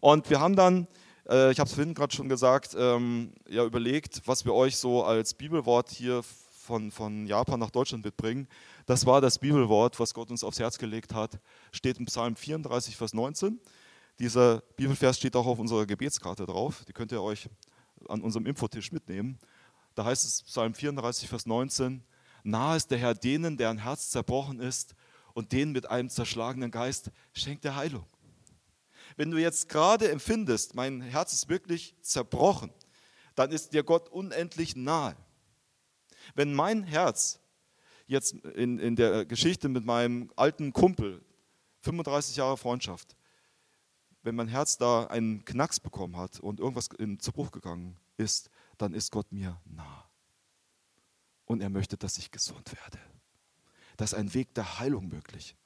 Und 0.00 0.28
wir 0.30 0.40
haben 0.40 0.54
dann 0.54 0.86
äh, 1.28 1.52
ich 1.52 1.60
habe 1.60 1.68
es 1.68 1.74
vorhin 1.74 1.94
gerade 1.94 2.14
schon 2.14 2.28
gesagt, 2.28 2.74
ähm, 2.78 3.32
ja, 3.48 3.64
überlegt, 3.64 4.22
was 4.24 4.44
wir 4.44 4.54
euch 4.54 4.76
so 4.76 5.04
als 5.04 5.34
Bibelwort 5.34 5.90
hier 5.90 6.22
von, 6.22 6.90
von 6.90 7.26
Japan 7.26 7.60
nach 7.60 7.70
Deutschland 7.70 8.04
mitbringen. 8.04 8.48
Das 8.86 9.06
war 9.06 9.20
das 9.20 9.38
Bibelwort, 9.38 9.98
was 10.00 10.14
Gott 10.14 10.30
uns 10.30 10.44
aufs 10.44 10.58
Herz 10.58 10.78
gelegt 10.78 11.14
hat. 11.14 11.38
Steht 11.72 11.98
im 11.98 12.06
Psalm 12.06 12.36
34, 12.36 12.96
Vers 12.96 13.14
19. 13.14 13.60
Dieser 14.18 14.62
Bibelvers 14.76 15.16
steht 15.16 15.36
auch 15.36 15.46
auf 15.46 15.60
unserer 15.60 15.86
Gebetskarte 15.86 16.44
drauf. 16.44 16.84
Die 16.88 16.92
könnt 16.92 17.12
ihr 17.12 17.22
euch 17.22 17.48
an 18.08 18.20
unserem 18.20 18.46
Infotisch 18.46 18.90
mitnehmen. 18.90 19.38
Da 19.94 20.04
heißt 20.04 20.24
es 20.24 20.42
Psalm 20.42 20.74
34, 20.74 21.28
Vers 21.28 21.46
19, 21.46 22.02
Nahe 22.42 22.76
ist 22.76 22.90
der 22.90 22.98
Herr 22.98 23.14
denen, 23.14 23.56
deren 23.56 23.78
Herz 23.78 24.10
zerbrochen 24.10 24.60
ist 24.60 24.94
und 25.34 25.52
denen 25.52 25.70
mit 25.72 25.88
einem 25.88 26.08
zerschlagenen 26.08 26.70
Geist 26.70 27.10
schenkt 27.32 27.64
er 27.64 27.76
Heilung. 27.76 28.06
Wenn 29.16 29.30
du 29.30 29.38
jetzt 29.38 29.68
gerade 29.68 30.10
empfindest, 30.10 30.74
mein 30.74 31.00
Herz 31.00 31.32
ist 31.32 31.48
wirklich 31.48 31.94
zerbrochen, 32.00 32.70
dann 33.34 33.52
ist 33.52 33.72
dir 33.72 33.84
Gott 33.84 34.08
unendlich 34.08 34.74
nahe. 34.74 35.16
Wenn 36.34 36.54
mein 36.54 36.82
Herz 36.82 37.40
jetzt 38.06 38.32
in, 38.32 38.78
in 38.78 38.96
der 38.96 39.26
Geschichte 39.26 39.68
mit 39.68 39.84
meinem 39.84 40.32
alten 40.34 40.72
Kumpel, 40.72 41.22
35 41.82 42.36
Jahre 42.36 42.56
Freundschaft, 42.56 43.16
wenn 44.22 44.34
mein 44.34 44.48
Herz 44.48 44.76
da 44.76 45.06
einen 45.06 45.44
Knacks 45.44 45.80
bekommen 45.80 46.16
hat 46.16 46.40
und 46.40 46.60
irgendwas 46.60 46.88
in 46.98 47.18
Zerbruch 47.20 47.50
gegangen 47.50 47.96
ist, 48.16 48.50
dann 48.76 48.94
ist 48.94 49.12
Gott 49.12 49.30
mir 49.32 49.60
nah. 49.64 50.04
Und 51.46 51.62
er 51.62 51.70
möchte, 51.70 51.96
dass 51.96 52.18
ich 52.18 52.30
gesund 52.30 52.72
werde. 52.72 52.98
Da 53.96 54.04
ist 54.04 54.14
ein 54.14 54.32
Weg 54.34 54.54
der 54.54 54.78
Heilung 54.78 55.08
möglich. 55.08 55.56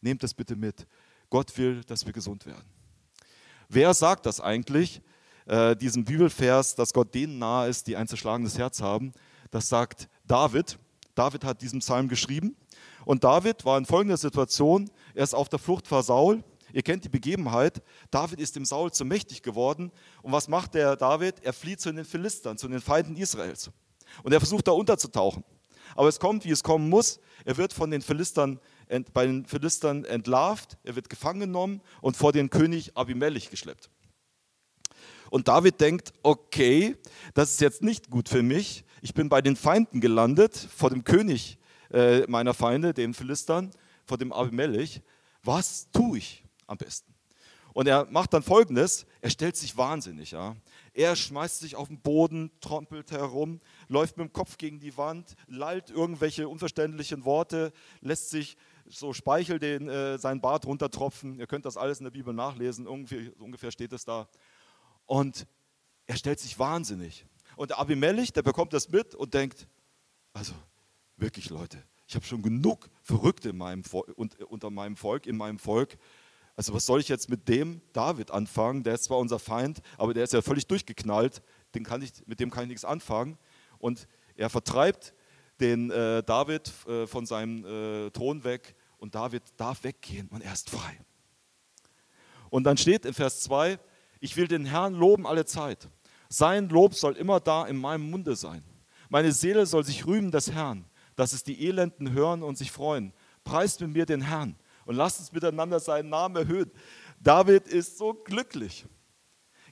Nehmt 0.00 0.22
das 0.22 0.34
bitte 0.34 0.56
mit. 0.56 0.86
Gott 1.30 1.56
will, 1.58 1.82
dass 1.84 2.06
wir 2.06 2.12
gesund 2.12 2.46
werden. 2.46 2.68
Wer 3.68 3.94
sagt 3.94 4.26
das 4.26 4.40
eigentlich? 4.40 5.02
Äh, 5.46 5.76
diesem 5.76 6.04
Bibelvers, 6.04 6.74
dass 6.74 6.92
Gott 6.92 7.14
denen 7.14 7.38
nahe 7.38 7.68
ist, 7.68 7.86
die 7.86 7.96
ein 7.96 8.06
zerschlagenes 8.06 8.58
Herz 8.58 8.80
haben. 8.80 9.12
Das 9.50 9.68
sagt 9.68 10.08
David. 10.26 10.78
David 11.14 11.44
hat 11.44 11.60
diesen 11.62 11.80
Psalm 11.80 12.08
geschrieben. 12.08 12.56
Und 13.04 13.24
David 13.24 13.64
war 13.64 13.78
in 13.78 13.86
folgender 13.86 14.16
Situation. 14.16 14.90
Er 15.14 15.24
ist 15.24 15.34
auf 15.34 15.48
der 15.48 15.58
Flucht 15.58 15.86
vor 15.86 16.02
Saul. 16.02 16.44
Ihr 16.72 16.82
kennt 16.82 17.04
die 17.04 17.08
Begebenheit. 17.08 17.82
David 18.10 18.40
ist 18.40 18.56
dem 18.56 18.64
Saul 18.64 18.92
zu 18.92 19.04
mächtig 19.04 19.42
geworden. 19.42 19.92
Und 20.22 20.32
was 20.32 20.48
macht 20.48 20.74
der 20.74 20.96
David? 20.96 21.36
Er 21.42 21.52
flieht 21.52 21.80
zu 21.80 21.92
den 21.92 22.04
Philistern, 22.04 22.58
zu 22.58 22.68
den 22.68 22.80
Feinden 22.80 23.16
Israels. 23.16 23.70
Und 24.22 24.32
er 24.32 24.40
versucht 24.40 24.68
da 24.68 24.72
unterzutauchen. 24.72 25.44
Aber 25.94 26.08
es 26.08 26.18
kommt, 26.18 26.44
wie 26.44 26.50
es 26.50 26.62
kommen 26.62 26.88
muss. 26.88 27.20
Er 27.44 27.56
wird 27.56 27.72
von 27.72 27.90
den 27.90 28.02
Philistern 28.02 28.58
bei 29.14 29.26
den 29.26 29.46
Philistern 29.46 30.04
entlarvt, 30.04 30.76
er 30.84 30.96
wird 30.96 31.08
gefangen 31.08 31.40
genommen 31.40 31.80
und 32.00 32.16
vor 32.16 32.32
den 32.32 32.50
König 32.50 32.96
Abimelech 32.96 33.50
geschleppt. 33.50 33.90
Und 35.30 35.48
David 35.48 35.80
denkt, 35.80 36.12
okay, 36.22 36.96
das 37.32 37.52
ist 37.52 37.60
jetzt 37.62 37.82
nicht 37.82 38.10
gut 38.10 38.28
für 38.28 38.42
mich. 38.42 38.84
Ich 39.00 39.14
bin 39.14 39.30
bei 39.30 39.40
den 39.40 39.56
Feinden 39.56 40.00
gelandet, 40.00 40.54
vor 40.56 40.90
dem 40.90 41.04
König 41.04 41.58
äh, 41.90 42.26
meiner 42.26 42.52
Feinde, 42.52 42.92
den 42.92 43.14
Philistern. 43.14 43.70
vor 44.04 44.18
dem 44.18 44.32
Abimelech, 44.32 45.00
was 45.42 45.88
tue 45.90 46.18
ich 46.18 46.41
am 46.66 46.78
besten? 46.78 47.14
Und 47.72 47.88
er 47.88 48.06
macht 48.10 48.34
dann 48.34 48.42
folgendes: 48.42 49.06
Er 49.20 49.30
stellt 49.30 49.56
sich 49.56 49.76
wahnsinnig. 49.76 50.32
Ja. 50.32 50.56
Er 50.92 51.16
schmeißt 51.16 51.60
sich 51.60 51.76
auf 51.76 51.88
den 51.88 52.00
Boden, 52.00 52.50
trompelt 52.60 53.10
herum, 53.10 53.60
läuft 53.88 54.18
mit 54.18 54.28
dem 54.28 54.32
Kopf 54.32 54.58
gegen 54.58 54.78
die 54.78 54.96
Wand, 54.96 55.34
lallt 55.46 55.90
irgendwelche 55.90 56.48
unverständlichen 56.48 57.24
Worte, 57.24 57.72
lässt 58.00 58.30
sich 58.30 58.56
so 58.86 59.12
Speichel 59.12 59.58
den, 59.58 59.88
äh, 59.88 60.18
seinen 60.18 60.40
Bart 60.40 60.66
runtertropfen. 60.66 61.38
Ihr 61.38 61.46
könnt 61.46 61.64
das 61.64 61.76
alles 61.76 62.00
in 62.00 62.04
der 62.04 62.10
Bibel 62.10 62.34
nachlesen, 62.34 62.86
ungefähr, 62.86 63.32
ungefähr 63.40 63.70
steht 63.70 63.92
es 63.92 64.04
da. 64.04 64.28
Und 65.06 65.46
er 66.06 66.16
stellt 66.16 66.40
sich 66.40 66.58
wahnsinnig. 66.58 67.26
Und 67.56 67.70
der 67.70 67.78
Abimelech, 67.78 68.32
der 68.32 68.42
bekommt 68.42 68.72
das 68.72 68.88
mit 68.90 69.14
und 69.14 69.34
denkt, 69.34 69.66
also 70.32 70.52
wirklich 71.16 71.48
Leute, 71.50 71.82
ich 72.06 72.14
habe 72.14 72.26
schon 72.26 72.42
genug 72.42 72.90
Verrückte 73.02 73.50
in 73.50 73.56
meinem, 73.56 73.82
unter 74.48 74.70
meinem 74.70 74.96
Volk, 74.96 75.26
in 75.26 75.36
meinem 75.36 75.58
Volk. 75.58 75.96
Also 76.56 76.74
was 76.74 76.84
soll 76.84 77.00
ich 77.00 77.08
jetzt 77.08 77.30
mit 77.30 77.48
dem 77.48 77.80
David 77.92 78.30
anfangen? 78.30 78.82
Der 78.82 78.94
ist 78.94 79.04
zwar 79.04 79.18
unser 79.18 79.38
Feind, 79.38 79.80
aber 79.96 80.12
der 80.12 80.24
ist 80.24 80.32
ja 80.32 80.42
völlig 80.42 80.66
durchgeknallt. 80.66 81.42
Den 81.74 81.84
kann 81.84 82.02
ich, 82.02 82.12
mit 82.26 82.40
dem 82.40 82.50
kann 82.50 82.64
ich 82.64 82.68
nichts 82.68 82.84
anfangen. 82.84 83.38
Und 83.78 84.06
er 84.36 84.50
vertreibt 84.50 85.14
den 85.60 85.90
äh, 85.90 86.22
David 86.22 86.70
äh, 86.86 87.06
von 87.06 87.24
seinem 87.24 87.64
äh, 87.64 88.10
Thron 88.10 88.44
weg 88.44 88.74
und 88.98 89.14
David 89.14 89.42
darf 89.56 89.84
weggehen 89.84 90.28
und 90.28 90.42
er 90.42 90.52
ist 90.52 90.70
frei. 90.70 90.98
Und 92.50 92.64
dann 92.64 92.76
steht 92.76 93.06
in 93.06 93.14
Vers 93.14 93.40
2, 93.42 93.78
ich 94.20 94.36
will 94.36 94.46
den 94.46 94.66
Herrn 94.66 94.94
loben 94.94 95.26
alle 95.26 95.46
Zeit. 95.46 95.88
Sein 96.28 96.68
Lob 96.68 96.94
soll 96.94 97.16
immer 97.16 97.40
da 97.40 97.66
in 97.66 97.76
meinem 97.76 98.10
Munde 98.10 98.36
sein. 98.36 98.62
Meine 99.08 99.32
Seele 99.32 99.66
soll 99.66 99.84
sich 99.84 100.06
rühmen 100.06 100.30
des 100.30 100.52
Herrn, 100.52 100.84
dass 101.16 101.32
es 101.32 101.44
die 101.44 101.66
Elenden 101.66 102.12
hören 102.12 102.42
und 102.42 102.56
sich 102.56 102.70
freuen. 102.70 103.12
Preist 103.44 103.80
mit 103.80 103.92
mir 103.92 104.06
den 104.06 104.22
Herrn 104.22 104.56
und 104.92 104.98
lasst 104.98 105.18
uns 105.20 105.32
miteinander 105.32 105.80
seinen 105.80 106.10
Namen 106.10 106.36
erhöhen. 106.36 106.70
David 107.18 107.66
ist 107.66 107.96
so 107.96 108.12
glücklich. 108.12 108.84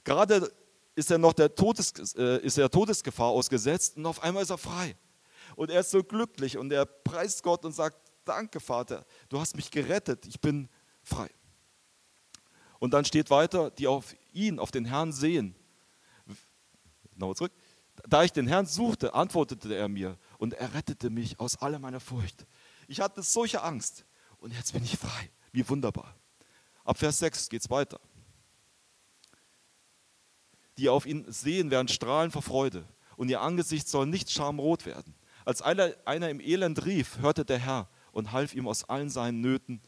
Gerade 0.03 0.51
ist 0.95 1.11
er 1.11 1.19
noch 1.19 1.33
der 1.33 1.53
Todes, 1.53 2.15
äh, 2.15 2.39
ist 2.39 2.57
er 2.57 2.69
Todesgefahr 2.69 3.29
ausgesetzt 3.29 3.97
und 3.97 4.05
auf 4.07 4.23
einmal 4.23 4.41
ist 4.41 4.49
er 4.49 4.57
frei. 4.57 4.95
Und 5.55 5.69
er 5.69 5.81
ist 5.81 5.91
so 5.91 6.03
glücklich 6.03 6.57
und 6.57 6.71
er 6.73 6.85
preist 6.85 7.43
Gott 7.43 7.63
und 7.65 7.73
sagt, 7.73 7.97
danke 8.25 8.59
Vater, 8.59 9.05
du 9.29 9.39
hast 9.39 9.55
mich 9.55 9.69
gerettet, 9.69 10.25
ich 10.25 10.39
bin 10.39 10.69
frei. 11.03 11.29
Und 12.79 12.95
dann 12.95 13.05
steht 13.05 13.29
weiter, 13.29 13.69
die 13.69 13.87
auf 13.87 14.15
ihn, 14.33 14.57
auf 14.57 14.71
den 14.71 14.85
Herrn 14.85 15.11
sehen. 15.11 15.55
Nochmal 17.15 17.35
zurück. 17.35 17.51
Da 18.07 18.23
ich 18.23 18.31
den 18.31 18.47
Herrn 18.47 18.65
suchte, 18.65 19.13
antwortete 19.13 19.75
er 19.75 19.87
mir 19.87 20.17
und 20.39 20.55
er 20.55 20.73
rettete 20.73 21.11
mich 21.11 21.39
aus 21.39 21.61
aller 21.61 21.77
meiner 21.77 21.99
Furcht. 21.99 22.47
Ich 22.87 22.99
hatte 22.99 23.21
solche 23.21 23.61
Angst 23.61 24.05
und 24.41 24.53
jetzt 24.53 24.73
bin 24.73 24.83
ich 24.83 24.97
frei. 24.97 25.29
Wie 25.53 25.67
wunderbar. 25.69 26.15
Ab 26.83 26.97
Vers 26.97 27.19
6 27.19 27.49
geht 27.49 27.61
es 27.61 27.69
weiter. 27.69 27.99
Die 30.77 30.89
auf 30.89 31.05
ihn 31.05 31.31
sehen, 31.31 31.71
werden 31.71 31.87
strahlen 31.87 32.31
vor 32.31 32.41
Freude 32.41 32.85
und 33.15 33.29
ihr 33.29 33.41
Angesicht 33.41 33.87
soll 33.87 34.07
nicht 34.07 34.31
schamrot 34.31 34.85
werden. 34.85 35.15
Als 35.45 35.61
einer, 35.61 35.93
einer 36.05 36.29
im 36.29 36.39
Elend 36.39 36.85
rief, 36.85 37.19
hörte 37.19 37.45
der 37.45 37.59
Herr 37.59 37.89
und 38.11 38.31
half 38.31 38.53
ihm 38.53 38.67
aus 38.67 38.83
allen 38.83 39.09
seinen 39.09 39.41
Nöten. 39.41 39.81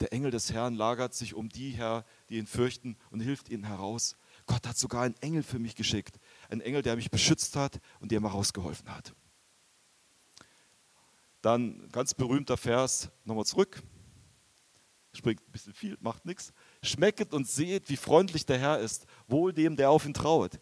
Der 0.00 0.12
Engel 0.12 0.30
des 0.30 0.52
Herrn 0.52 0.74
lagert 0.74 1.12
sich 1.12 1.34
um 1.34 1.48
die 1.48 1.70
her, 1.70 2.04
die 2.28 2.38
ihn 2.38 2.46
fürchten 2.46 2.96
und 3.10 3.20
hilft 3.20 3.48
ihnen 3.48 3.64
heraus. 3.64 4.16
Gott 4.46 4.66
hat 4.66 4.78
sogar 4.78 5.02
einen 5.02 5.16
Engel 5.20 5.42
für 5.42 5.58
mich 5.58 5.74
geschickt. 5.74 6.18
Ein 6.48 6.60
Engel, 6.60 6.82
der 6.82 6.96
mich 6.96 7.10
beschützt 7.10 7.56
hat 7.56 7.80
und 8.00 8.12
der 8.12 8.20
mir 8.20 8.28
rausgeholfen 8.28 8.94
hat. 8.94 9.14
Dann 11.42 11.88
ganz 11.90 12.14
berühmter 12.14 12.56
Vers, 12.56 13.10
nochmal 13.24 13.44
zurück. 13.44 13.82
Springt 15.12 15.40
ein 15.40 15.52
bisschen 15.52 15.72
viel, 15.72 15.96
macht 16.00 16.24
nichts. 16.26 16.52
Schmecket 16.82 17.32
und 17.32 17.48
seht, 17.48 17.88
wie 17.88 17.96
freundlich 17.96 18.44
der 18.46 18.58
Herr 18.58 18.78
ist, 18.78 19.06
wohl 19.26 19.52
dem, 19.52 19.76
der 19.76 19.90
auf 19.90 20.04
ihn 20.04 20.14
trauert. 20.14 20.60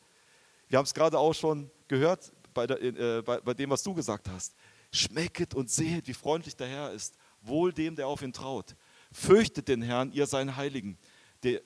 Wir 0.69 0.79
haben 0.79 0.85
es 0.85 0.95
gerade 0.95 1.19
auch 1.19 1.35
schon 1.35 1.71
gehört 1.89 2.33
bei, 2.55 2.67
der, 2.67 2.83
äh, 2.83 3.23
bei, 3.23 3.41
bei 3.41 3.55
dem, 3.55 3.71
was 3.71 3.83
du 3.83 3.95
gesagt 3.95 4.29
hast. 4.29 4.55
Schmecket 4.93 5.55
und 5.55 5.71
seht, 5.71 6.09
wie 6.09 6.15
freundlich 6.15 6.57
der 6.57 6.69
Herr 6.69 6.93
ist, 6.93 7.17
wohl 7.43 7.73
dem, 7.73 7.97
der 7.97 8.07
auf 8.07 8.23
ihn 8.23 8.33
traut. 8.33 8.77
Fürchtet 9.13 9.69
den 9.69 9.83
Herrn, 9.83 10.13
ihr 10.13 10.27
seien 10.27 10.57
Heiligen, 10.57 10.99
der, 11.43 11.61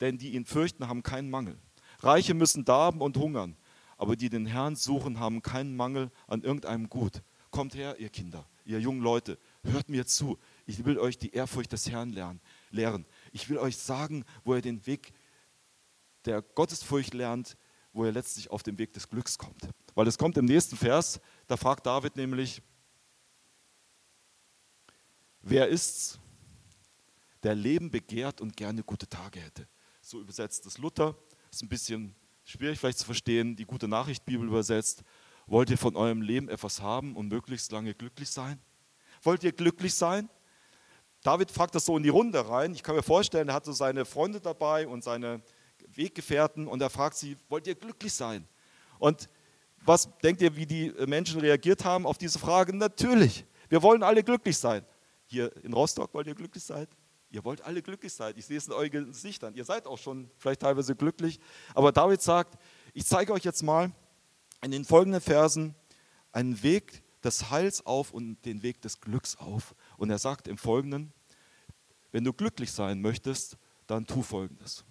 denn 0.00 0.18
die 0.18 0.34
ihn 0.34 0.44
fürchten, 0.44 0.88
haben 0.88 1.02
keinen 1.02 1.30
Mangel. 1.30 1.58
Reiche 2.00 2.34
müssen 2.34 2.64
darben 2.64 3.00
und 3.00 3.16
hungern, 3.16 3.56
aber 3.96 4.16
die 4.16 4.28
den 4.28 4.46
Herrn 4.46 4.76
suchen, 4.76 5.18
haben 5.18 5.42
keinen 5.42 5.76
Mangel 5.76 6.10
an 6.26 6.42
irgendeinem 6.42 6.88
Gut. 6.88 7.22
Kommt 7.50 7.74
her, 7.74 7.96
ihr 7.98 8.10
Kinder, 8.10 8.46
ihr 8.64 8.80
jungen 8.80 9.00
Leute, 9.00 9.38
hört 9.62 9.88
mir 9.88 10.06
zu. 10.06 10.38
Ich 10.66 10.84
will 10.84 10.98
euch 10.98 11.18
die 11.18 11.32
Ehrfurcht 11.32 11.72
des 11.72 11.90
Herrn 11.90 12.10
lernen, 12.10 12.40
lehren. 12.70 13.06
Ich 13.32 13.48
will 13.48 13.58
euch 13.58 13.76
sagen, 13.76 14.24
wo 14.44 14.54
ihr 14.54 14.62
den 14.62 14.86
Weg 14.86 15.12
der 16.24 16.40
Gottesfurcht 16.42 17.12
lernt, 17.12 17.56
wo 17.92 18.04
er 18.04 18.12
letztlich 18.12 18.50
auf 18.50 18.62
den 18.62 18.78
Weg 18.78 18.92
des 18.92 19.08
Glücks 19.08 19.38
kommt. 19.38 19.68
Weil 19.94 20.08
es 20.08 20.18
kommt 20.18 20.36
im 20.36 20.46
nächsten 20.46 20.76
Vers, 20.76 21.20
da 21.46 21.56
fragt 21.56 21.86
David 21.86 22.16
nämlich, 22.16 22.62
wer 25.42 25.68
ist's, 25.68 26.18
der 27.42 27.54
Leben 27.54 27.90
begehrt 27.90 28.40
und 28.40 28.56
gerne 28.56 28.82
gute 28.82 29.08
Tage 29.08 29.40
hätte? 29.40 29.68
So 30.00 30.20
übersetzt 30.20 30.66
das 30.66 30.78
Luther, 30.78 31.16
ist 31.50 31.62
ein 31.62 31.68
bisschen 31.68 32.14
schwierig 32.44 32.78
vielleicht 32.78 32.98
zu 32.98 33.06
verstehen, 33.06 33.54
die 33.54 33.64
gute 33.64 33.86
Nachricht 33.86 34.24
Bibel 34.24 34.46
übersetzt. 34.46 35.02
Wollt 35.46 35.70
ihr 35.70 35.78
von 35.78 35.94
eurem 35.94 36.22
Leben 36.22 36.48
etwas 36.48 36.80
haben 36.80 37.16
und 37.16 37.28
möglichst 37.28 37.70
lange 37.70 37.94
glücklich 37.94 38.30
sein? 38.30 38.58
Wollt 39.22 39.44
ihr 39.44 39.52
glücklich 39.52 39.94
sein? 39.94 40.28
David 41.24 41.50
fragt 41.50 41.74
das 41.74 41.86
so 41.86 41.96
in 41.96 42.02
die 42.02 42.10
Runde 42.10 42.46
rein. 42.46 42.74
Ich 42.74 42.82
kann 42.82 42.94
mir 42.94 43.02
vorstellen, 43.02 43.48
er 43.48 43.54
hat 43.54 43.64
so 43.64 43.72
seine 43.72 44.04
Freunde 44.04 44.42
dabei 44.42 44.86
und 44.86 45.02
seine 45.02 45.40
Weggefährten 45.88 46.68
und 46.68 46.82
er 46.82 46.90
fragt 46.90 47.16
sie, 47.16 47.38
wollt 47.48 47.66
ihr 47.66 47.74
glücklich 47.74 48.12
sein? 48.12 48.46
Und 48.98 49.30
was 49.86 50.06
denkt 50.22 50.42
ihr, 50.42 50.54
wie 50.54 50.66
die 50.66 50.92
Menschen 51.06 51.40
reagiert 51.40 51.82
haben 51.82 52.06
auf 52.06 52.18
diese 52.18 52.38
Frage? 52.38 52.76
Natürlich, 52.76 53.46
wir 53.70 53.82
wollen 53.82 54.02
alle 54.02 54.22
glücklich 54.22 54.58
sein. 54.58 54.84
Hier 55.24 55.50
in 55.64 55.72
Rostock 55.72 56.12
wollt 56.12 56.26
ihr 56.26 56.34
glücklich 56.34 56.62
sein? 56.62 56.86
Ihr 57.30 57.42
wollt 57.42 57.62
alle 57.62 57.80
glücklich 57.80 58.12
sein. 58.12 58.34
Ich 58.36 58.44
sehe 58.44 58.58
es 58.58 58.66
in 58.66 58.74
euren 58.74 59.06
Gesichtern. 59.06 59.54
Ihr 59.54 59.64
seid 59.64 59.86
auch 59.86 59.98
schon 59.98 60.30
vielleicht 60.36 60.60
teilweise 60.60 60.94
glücklich. 60.94 61.40
Aber 61.74 61.90
David 61.90 62.20
sagt, 62.20 62.58
ich 62.92 63.06
zeige 63.06 63.32
euch 63.32 63.44
jetzt 63.44 63.62
mal 63.62 63.90
in 64.62 64.72
den 64.72 64.84
folgenden 64.84 65.22
Versen 65.22 65.74
einen 66.32 66.62
Weg 66.62 67.02
des 67.24 67.50
Heils 67.50 67.84
auf 67.86 68.12
und 68.12 68.44
den 68.44 68.62
Weg 68.62 68.80
des 68.82 69.00
Glücks 69.00 69.36
auf. 69.36 69.74
Und 69.96 70.10
er 70.10 70.18
sagt 70.18 70.48
im 70.48 70.58
Folgenden, 70.58 71.12
wenn 72.12 72.24
du 72.24 72.32
glücklich 72.32 72.72
sein 72.72 73.00
möchtest, 73.00 73.58
dann 73.86 74.06
tu 74.06 74.22
Folgendes. 74.22 74.84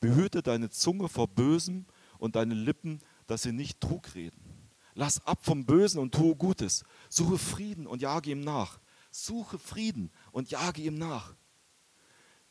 Behüte 0.00 0.42
deine 0.42 0.70
Zunge 0.70 1.08
vor 1.08 1.28
Bösem 1.28 1.86
und 2.18 2.36
deine 2.36 2.54
Lippen, 2.54 3.00
dass 3.26 3.42
sie 3.42 3.52
nicht 3.52 3.80
Trug 3.80 4.14
reden. 4.14 4.70
Lass 4.94 5.24
ab 5.26 5.44
vom 5.44 5.66
Bösen 5.66 6.00
und 6.00 6.14
tue 6.14 6.34
Gutes. 6.36 6.84
Suche 7.08 7.38
Frieden 7.38 7.86
und 7.86 8.02
jage 8.02 8.30
ihm 8.30 8.40
nach. 8.40 8.80
Suche 9.10 9.58
Frieden 9.58 10.10
und 10.32 10.50
jage 10.50 10.82
ihm 10.82 10.96
nach. 10.96 11.34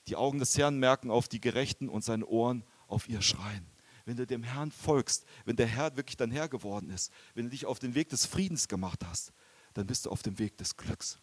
Die 0.08 0.16
Augen 0.16 0.40
des 0.40 0.58
Herrn 0.58 0.78
merken 0.78 1.10
auf 1.10 1.28
die 1.28 1.42
Gerechten 1.42 1.90
und 1.90 2.04
seine 2.04 2.26
Ohren 2.28 2.64
auf 2.88 3.10
ihr 3.10 3.22
Schreien. 3.22 3.66
Wenn 4.06 4.18
du 4.18 4.28
dem 4.28 4.44
Herrn 4.44 4.72
folgst, 4.72 5.26
wenn 5.46 5.56
der 5.56 5.68
Herr 5.68 5.98
wirklich 5.98 6.18
dein 6.18 6.32
Herr 6.32 6.48
geworden 6.48 6.90
ist, 6.90 7.12
wenn 7.34 7.46
du 7.46 7.50
dich 7.50 7.66
auf 7.66 7.80
den 7.80 7.96
Weg 7.96 8.10
des 8.10 8.26
Friedens 8.26 8.68
gemacht 8.68 9.04
hast, 9.06 9.34
dann 9.74 9.88
bist 9.88 10.06
du 10.06 10.12
auf 10.12 10.22
dem 10.22 10.40
Weg 10.40 10.58
des 10.58 10.78
Glücks. 10.78 11.20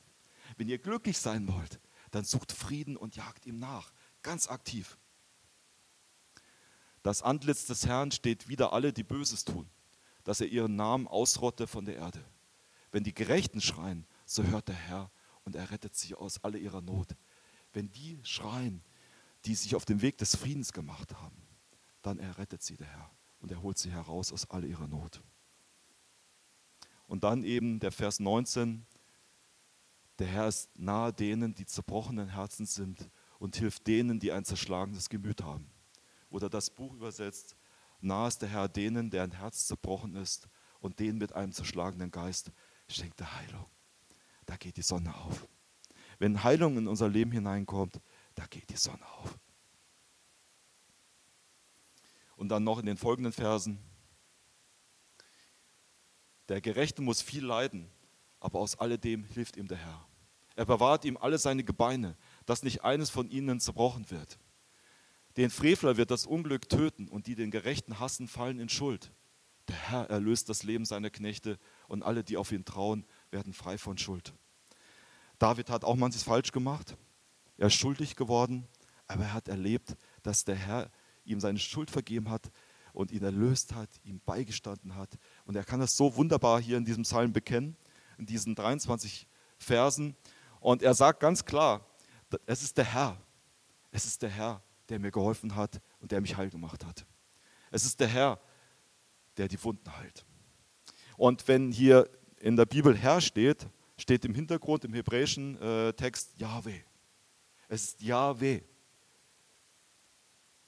Wenn 0.57 0.69
ihr 0.69 0.79
glücklich 0.79 1.19
sein 1.19 1.49
wollt, 1.49 1.81
dann 2.11 2.25
sucht 2.25 2.53
Frieden 2.53 2.97
und 2.97 3.17
jagt 3.17 3.47
ihm 3.47 3.59
nach, 3.59 3.93
ganz 4.23 4.49
aktiv. 4.49 4.99
Das 7.03 7.23
Antlitz 7.23 7.67
des 7.67 7.87
Herrn 7.87 8.11
steht 8.11 8.49
wieder 8.49 8.73
alle, 8.73 8.93
die 8.93 9.03
Böses 9.03 9.45
tun, 9.45 9.69
dass 10.25 10.41
er 10.41 10.49
ihren 10.49 10.77
Namen 10.77 11.09
ausrotte 11.09 11.67
von 11.67 11.85
der 11.85 11.97
Erde. 11.97 12.25
Wenn 12.91 13.05
die 13.05 13.15
Gerechten 13.15 13.61
schreien, 13.61 14.07
so 14.27 14.45
hört 14.45 14.69
der 14.69 14.75
Herr 14.75 15.11
und 15.45 15.57
er 15.57 15.71
rettet 15.71 15.97
sie 15.97 16.15
aus 16.15 16.45
aller 16.45 16.59
ihrer 16.59 16.83
Not. 16.83 17.17
Wenn 17.73 17.91
die 17.91 18.21
schreien, 18.23 18.85
die 19.45 19.55
sich 19.55 19.75
auf 19.75 19.85
den 19.85 20.03
Weg 20.03 20.19
des 20.19 20.37
Friedens 20.37 20.73
gemacht 20.73 21.15
haben, 21.15 21.42
dann 22.03 22.19
errettet 22.19 22.63
sie 22.63 22.77
der 22.77 22.87
Herr 22.87 23.11
und 23.41 23.51
er 23.51 23.63
holt 23.63 23.79
sie 23.79 23.91
heraus 23.91 24.33
aus 24.33 24.49
all 24.51 24.65
ihrer 24.65 24.89
Not. 24.89 25.23
Und 27.07 27.25
dann 27.25 27.45
eben 27.45 27.81
der 27.81 27.93
Vers 27.93 28.21
19, 28.21 28.87
der 30.19 30.27
Herr 30.27 30.49
ist 30.49 30.71
nahe 30.79 31.13
denen, 31.13 31.55
die 31.55 31.67
zerbrochenen 31.67 32.29
Herzen 32.29 32.67
sind 32.67 33.11
und 33.39 33.57
hilft 33.57 33.87
denen, 33.87 34.21
die 34.21 34.33
ein 34.33 34.45
zerschlagenes 34.45 35.09
Gemüt 35.09 35.43
haben 35.43 35.71
oder 36.33 36.49
das 36.49 36.71
Buch 36.71 36.95
übersetzt, 36.95 37.57
nahe 38.01 38.29
ist 38.29 38.43
der 38.43 38.49
Herr 38.49 38.69
denen, 38.69 39.11
deren 39.11 39.33
Herz 39.33 39.67
zerbrochen 39.67 40.17
ist 40.17 40.49
und 40.81 40.99
denen 40.99 41.19
mit 41.19 41.33
einem 41.33 41.53
zerschlagenen 41.53 42.11
Geist 42.11 42.51
schenkt 42.89 43.21
er 43.21 43.37
Heilung. 43.37 43.67
Da 44.47 44.57
geht 44.57 44.77
die 44.77 44.83
Sonne 44.83 45.15
auf. 45.15 45.47
Wenn 46.19 46.43
Heilung 46.43 46.77
in 46.79 46.89
unser 46.89 47.09
Leben 47.09 47.33
hineinkommt, 47.33 48.01
da 48.35 48.47
geht 48.47 48.71
die 48.71 48.77
Sonne 48.77 49.07
auf. 49.19 49.39
Und 52.37 52.49
dann 52.49 52.65
noch 52.65 52.79
in 52.79 52.87
den 52.87 52.97
folgenden 52.97 53.33
Versen. 53.33 53.79
Der 56.49 56.61
Gerechte 56.61 57.03
muss 57.03 57.23
viel 57.23 57.45
leiden, 57.45 57.91
aber 58.41 58.59
aus 58.59 58.79
alledem 58.79 59.25
hilft 59.25 59.57
ihm 59.57 59.69
der 59.69 59.79
Herr. 59.79 60.07
Er 60.57 60.67
bewahrt 60.67 61.05
ihm 61.05 61.17
alle 61.17 61.39
seine 61.39 61.65
Gebeine, 61.65 62.17
dass 62.45 62.63
nicht 62.63 62.85
eines 62.85 63.11
von 63.11 63.31
ihnen 63.31 63.61
zerbrochen 63.61 64.11
wird. 64.11 64.39
Den 65.37 65.51
Frevler 65.51 65.97
wird 65.97 66.11
das 66.11 66.27
Unglück 66.27 66.69
töten 66.69 67.09
und 67.09 67.27
die 67.27 67.35
den 67.35 67.51
Gerechten 67.51 67.99
hassen, 67.99 68.29
fallen 68.29 68.59
in 68.59 68.69
Schuld. 68.69 69.13
Der 69.69 69.77
Herr 69.77 70.11
erlöst 70.11 70.49
das 70.49 70.63
Leben 70.63 70.85
seiner 70.85 71.11
Knechte 71.11 71.59
und 71.89 72.03
alle, 72.03 72.25
die 72.25 72.37
auf 72.37 72.53
ihn 72.53 72.65
trauen, 72.65 73.07
werden 73.31 73.55
frei 73.55 73.79
von 73.79 73.97
Schuld. 73.97 74.35
David 75.39 75.71
hat 75.71 75.85
auch 75.85 75.97
manches 75.97 76.23
falsch 76.23 76.53
gemacht. 76.53 76.97
Er 77.57 77.69
ist 77.69 77.75
schuldig 77.75 78.17
geworden, 78.17 78.69
aber 79.07 79.25
er 79.25 79.33
hat 79.33 79.49
erlebt, 79.49 79.97
dass 80.23 80.45
der 80.45 80.57
Herr 80.57 80.91
ihm 81.25 81.41
seine 81.41 81.59
Schuld 81.59 81.91
vergeben 81.91 82.31
hat 82.31 82.51
und 82.93 83.11
ihn 83.11 83.23
erlöst 83.23 83.75
hat, 83.75 83.89
ihm 84.05 84.21
beigestanden 84.25 84.95
hat. 84.97 85.19
Und 85.45 85.57
er 85.57 85.65
kann 85.65 85.81
das 85.81 85.97
so 85.97 86.17
wunderbar 86.17 86.61
hier 86.61 86.77
in 86.77 86.85
diesem 86.85 87.05
Psalm 87.05 87.33
bekennen, 87.33 87.77
in 88.19 88.27
diesen 88.27 88.55
23 88.55 89.27
Versen. 89.59 90.17
Und 90.61 90.83
er 90.83 90.95
sagt 90.95 91.21
ganz 91.21 91.45
klar, 91.45 91.87
es 92.47 92.63
ist 92.63 92.77
der 92.77 92.85
Herr, 92.85 93.21
es 93.91 94.05
ist 94.05 94.23
der 94.23 94.31
Herr, 94.31 94.63
der 94.89 94.99
mir 94.99 95.11
geholfen 95.11 95.55
hat 95.55 95.81
und 96.01 96.13
der 96.13 96.21
mich 96.21 96.37
heil 96.37 96.51
gemacht 96.51 96.85
hat. 96.85 97.07
Es 97.71 97.85
ist 97.85 98.01
der 98.01 98.09
Herr, 98.09 98.41
der 99.37 99.49
die 99.49 99.63
Wunden 99.63 99.97
heilt. 99.97 100.25
Und 101.17 101.47
wenn 101.49 101.73
hier 101.73 102.09
in 102.41 102.57
der 102.57 102.67
Bibel 102.67 102.97
Herr 102.97 103.21
steht, 103.21 103.67
steht 103.97 104.25
im 104.25 104.35
Hintergrund 104.35 104.85
im 104.85 104.93
hebräischen 104.95 105.61
äh, 105.61 105.93
Text 105.93 106.39
Yahweh. 106.39 106.81
Es 107.69 107.85
ist 107.85 108.03
Yahweh, 108.03 108.61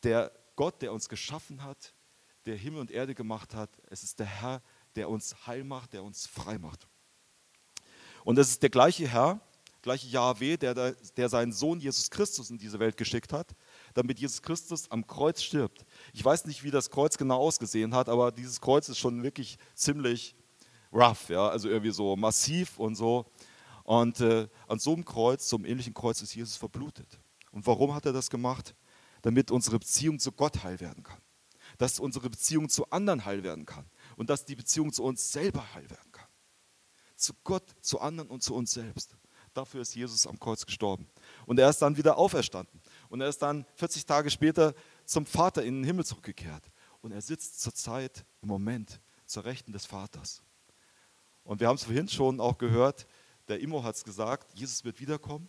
der 0.03 0.33
Gott, 0.57 0.83
der 0.83 0.93
uns 0.93 1.09
geschaffen 1.09 1.63
hat, 1.63 1.95
der 2.47 2.57
Himmel 2.57 2.81
und 2.81 2.91
Erde 2.91 3.15
gemacht 3.15 3.55
hat. 3.55 3.71
Es 3.91 4.03
ist 4.03 4.19
der 4.19 4.27
Herr, 4.27 4.63
der 4.97 5.09
uns 5.09 5.47
heil 5.47 5.65
macht, 5.65 5.93
der 5.93 6.03
uns 6.03 6.27
frei 6.27 6.59
macht. 6.59 6.87
Und 8.25 8.39
es 8.39 8.51
ist 8.51 8.63
der 8.63 8.71
gleiche 8.71 9.07
Herr, 9.09 9.41
gleiche 9.83 10.09
Yahweh, 10.09 10.57
der, 10.57 10.93
der 10.93 11.29
seinen 11.29 11.53
Sohn 11.53 11.79
Jesus 11.79 12.11
Christus 12.11 12.51
in 12.51 12.59
diese 12.59 12.79
Welt 12.79 12.97
geschickt 12.97 13.33
hat, 13.33 13.55
damit 13.93 14.19
Jesus 14.19 14.41
Christus 14.41 14.91
am 14.91 15.07
Kreuz 15.07 15.43
stirbt. 15.43 15.85
Ich 16.13 16.25
weiß 16.25 16.47
nicht, 16.47 16.65
wie 16.65 16.71
das 16.71 16.91
Kreuz 16.91 17.19
genau 17.19 17.39
ausgesehen 17.39 17.95
hat, 17.95 18.09
aber 18.09 18.33
dieses 18.33 18.61
Kreuz 18.61 18.89
ist 18.89 18.99
schon 18.99 19.23
wirklich 19.23 19.59
ziemlich 19.75 20.35
rough, 20.93 21.29
ja, 21.29 21.49
also 21.49 21.69
irgendwie 21.69 21.91
so 21.91 22.17
massiv 22.17 22.79
und 22.79 22.95
so. 22.95 23.27
Und 23.83 24.21
äh, 24.21 24.49
an 24.67 24.79
so 24.79 24.95
einem 24.95 25.05
Kreuz, 25.05 25.49
so 25.49 25.57
einem 25.57 25.67
ähnlichen 25.67 25.93
Kreuz, 25.93 26.23
ist 26.23 26.35
Jesus 26.35 26.57
verblutet. 26.57 27.19
Und 27.51 27.67
warum 27.67 27.95
hat 27.95 28.07
er 28.07 28.13
das 28.15 28.31
gemacht? 28.31 28.75
Damit 29.25 29.51
unsere 29.51 29.79
Beziehung 29.79 30.19
zu 30.19 30.33
Gott 30.33 30.65
heil 30.65 30.81
werden 30.81 31.03
kann. 31.03 31.19
Dass 31.79 31.99
unsere 31.99 32.29
Beziehung 32.29 32.69
zu 32.69 32.91
anderen 32.91 33.25
heil 33.25 33.43
werden 33.43 33.65
kann. 33.65 33.87
Und 34.17 34.29
dass 34.29 34.45
die 34.45 34.55
Beziehung 34.55 34.93
zu 34.93 35.03
uns 35.03 35.33
selber 35.33 35.73
heil 35.73 35.89
werden 35.89 36.13
kann. 36.13 36.29
Zu 37.17 37.33
Gott, 37.43 37.65
zu 37.81 38.01
anderen 38.01 38.29
und 38.29 38.43
zu 38.43 38.55
uns 38.55 38.73
selbst. 38.73 39.17
Dafür 39.55 39.81
ist 39.81 39.95
Jesus 39.95 40.27
am 40.27 40.39
Kreuz 40.39 40.67
gestorben. 40.67 41.09
Und 41.47 41.59
er 41.59 41.71
ist 41.71 41.81
dann 41.81 41.97
wieder 41.97 42.19
auferstanden. 42.19 42.83
Und 43.09 43.23
er 43.23 43.29
ist 43.31 43.39
dann 43.39 43.65
40 43.77 44.05
Tage 44.05 44.29
später 44.31 44.75
zum 45.07 45.25
Vater 45.25 45.63
in 45.63 45.77
den 45.77 45.85
Himmel 45.85 46.05
zurückgekehrt. 46.05 46.71
Und 47.01 47.13
er 47.13 47.23
sitzt 47.23 47.63
zur 47.63 47.73
Zeit, 47.73 48.27
im 48.43 48.49
Moment, 48.49 49.01
zur 49.25 49.47
Rechten 49.47 49.73
des 49.73 49.87
Vaters. 49.87 50.43
Und 51.45 51.61
wir 51.61 51.69
haben 51.69 51.77
es 51.77 51.85
vorhin 51.85 52.09
schon 52.09 52.41
auch 52.41 52.59
gehört, 52.59 53.07
der 53.49 53.61
Immo 53.61 53.83
hat 53.83 53.95
es 53.95 54.05
gesagt, 54.05 54.53
Jesus 54.53 54.85
wird 54.85 55.01
wiederkommen. 55.01 55.49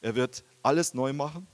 Er 0.00 0.14
wird 0.14 0.44
alles 0.62 0.94
neu 0.94 1.12
machen. 1.12 1.48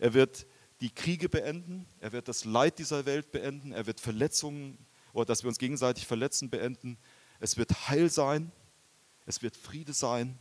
Er 0.00 0.14
wird 0.14 0.46
die 0.80 0.90
Kriege 0.90 1.28
beenden. 1.28 1.86
Er 2.00 2.12
wird 2.12 2.26
das 2.26 2.44
Leid 2.44 2.78
dieser 2.78 3.04
Welt 3.04 3.30
beenden. 3.30 3.72
Er 3.72 3.86
wird 3.86 4.00
Verletzungen 4.00 4.78
oder 5.12 5.26
dass 5.26 5.42
wir 5.44 5.48
uns 5.48 5.58
gegenseitig 5.58 6.06
verletzen 6.06 6.50
beenden. 6.50 6.98
Es 7.38 7.56
wird 7.56 7.88
Heil 7.88 8.10
sein. 8.10 8.50
Es 9.26 9.42
wird 9.42 9.56
Friede 9.56 9.92
sein. 9.92 10.38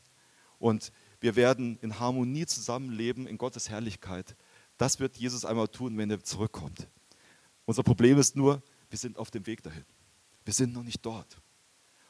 Und 0.57 0.91
wir 1.19 1.35
werden 1.35 1.77
in 1.81 1.99
Harmonie 1.99 2.45
zusammenleben 2.45 3.27
in 3.27 3.37
Gottes 3.37 3.69
Herrlichkeit. 3.69 4.35
Das 4.77 4.99
wird 4.99 5.17
Jesus 5.17 5.43
einmal 5.43 5.67
tun, 5.67 5.97
wenn 5.97 6.09
er 6.09 6.23
zurückkommt. 6.23 6.87
Unser 7.65 7.83
Problem 7.83 8.17
ist 8.17 8.37
nur, 8.37 8.63
wir 8.89 8.97
sind 8.97 9.17
auf 9.17 9.29
dem 9.29 9.45
Weg 9.45 9.61
dahin. 9.61 9.85
Wir 10.45 10.53
sind 10.53 10.73
noch 10.73 10.83
nicht 10.83 11.05
dort. 11.05 11.37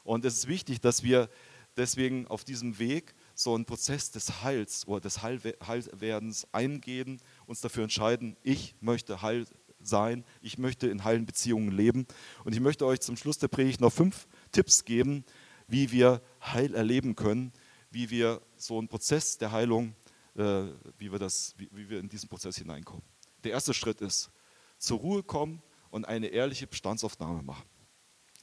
Und 0.04 0.24
es 0.24 0.38
ist 0.38 0.46
wichtig, 0.46 0.80
dass 0.80 1.02
wir 1.02 1.28
deswegen 1.76 2.28
auf 2.28 2.44
diesem 2.44 2.78
Weg 2.78 3.14
so 3.42 3.54
einen 3.54 3.64
Prozess 3.64 4.10
des 4.10 4.42
Heils 4.42 4.86
oder 4.86 5.00
des 5.00 5.22
Heilwerdens 5.22 6.46
eingehen, 6.52 7.22
uns 7.46 7.62
dafür 7.62 7.84
entscheiden, 7.84 8.36
ich 8.42 8.74
möchte 8.80 9.22
heil 9.22 9.46
sein, 9.80 10.24
ich 10.42 10.58
möchte 10.58 10.88
in 10.88 11.04
heilen 11.04 11.24
Beziehungen 11.24 11.70
leben. 11.70 12.06
Und 12.44 12.52
ich 12.52 12.60
möchte 12.60 12.84
euch 12.84 13.00
zum 13.00 13.16
Schluss 13.16 13.38
der 13.38 13.48
Predigt 13.48 13.80
noch 13.80 13.92
fünf 13.92 14.28
Tipps 14.52 14.84
geben, 14.84 15.24
wie 15.66 15.90
wir 15.90 16.20
Heil 16.42 16.74
erleben 16.74 17.16
können, 17.16 17.52
wie 17.90 18.10
wir 18.10 18.42
so 18.56 18.78
einen 18.78 18.88
Prozess 18.88 19.38
der 19.38 19.52
Heilung, 19.52 19.94
äh, 20.36 20.64
wie, 20.98 21.10
wir 21.10 21.18
das, 21.18 21.54
wie, 21.56 21.70
wie 21.72 21.88
wir 21.88 21.98
in 21.98 22.10
diesen 22.10 22.28
Prozess 22.28 22.58
hineinkommen. 22.58 23.02
Der 23.42 23.52
erste 23.52 23.72
Schritt 23.72 24.02
ist, 24.02 24.30
zur 24.76 24.98
Ruhe 24.98 25.22
kommen 25.22 25.62
und 25.90 26.04
eine 26.04 26.26
ehrliche 26.26 26.66
Bestandsaufnahme 26.66 27.42
machen. 27.42 27.64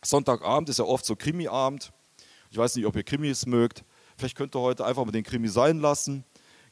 Sonntagabend 0.03 0.69
ist 0.69 0.79
ja 0.79 0.85
oft 0.85 1.05
so 1.05 1.15
Krimiabend. 1.15 1.91
Ich 2.49 2.57
weiß 2.57 2.75
nicht, 2.75 2.85
ob 2.85 2.95
ihr 2.95 3.03
Krimis 3.03 3.45
mögt. 3.45 3.83
Vielleicht 4.17 4.35
könnt 4.35 4.55
ihr 4.55 4.59
heute 4.59 4.85
einfach 4.85 5.05
mal 5.05 5.11
den 5.11 5.23
Krimi 5.23 5.47
sein 5.47 5.79
lassen. 5.79 6.23